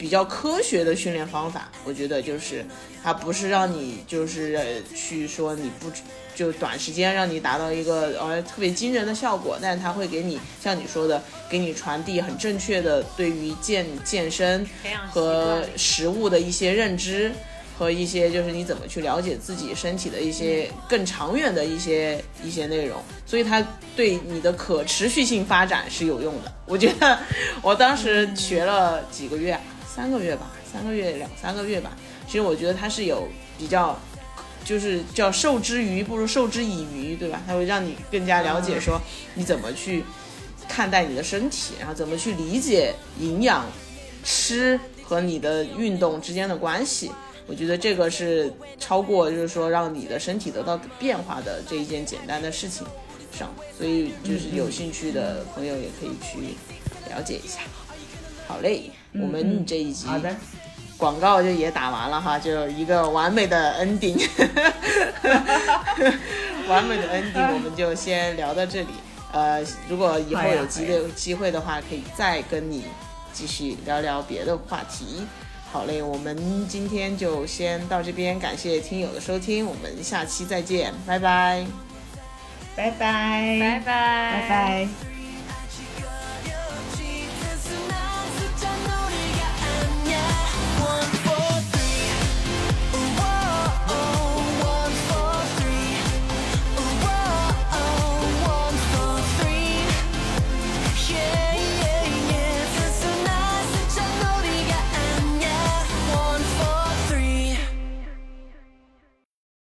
[0.00, 2.64] 比较科学的训练方法，我觉得就是
[3.04, 5.92] 它不是让你就是去说你不
[6.34, 14.66] 就短时间让你达到一个呃特别惊人的效果，但是它会给你像你说的，给你传递很正确的对于健健身
[15.10, 17.30] 和食物的一些认知
[17.78, 23.62] 和一些就是你怎么去了解自己身体的一些更长远的一些一些内容，所以它
[23.94, 26.50] 对你的可持续性发展是有用的。
[26.64, 27.18] 我觉得
[27.60, 29.60] 我当时学了几个月。
[30.00, 31.94] 三个月吧，三个月两三个月吧。
[32.26, 33.28] 其实我觉得它是有
[33.58, 33.98] 比较，
[34.64, 37.42] 就是叫授之鱼不如授之以渔，对吧？
[37.46, 38.98] 它会让你更加了解说
[39.34, 40.02] 你怎么去
[40.66, 43.66] 看待你的身体，然后怎么去理解营养、
[44.24, 47.10] 吃和你的运动之间的关系。
[47.46, 52.86] 我觉得这个是超过就是说让你的身体得到变化的这一件简单的事情
[53.32, 53.54] 上。
[53.76, 56.54] 所以就是有兴趣的朋友也可以去
[57.10, 57.58] 了解一下。
[58.46, 58.90] 好嘞。
[59.12, 60.34] 我们这一集好的。
[60.96, 64.16] 广告就也打完了哈，就一个完美的 ending，
[66.68, 68.88] 完美的 ending，我们就先聊到这里。
[69.32, 72.84] 呃，如果以后有机会机会的话，可以再跟你
[73.32, 75.24] 继续聊聊别的话题。
[75.72, 81.64] 好嘞，我们今天就先到这边，感谢听友的收听，我们下期再见，拜拜，
[82.76, 85.09] 拜拜，拜拜，拜拜。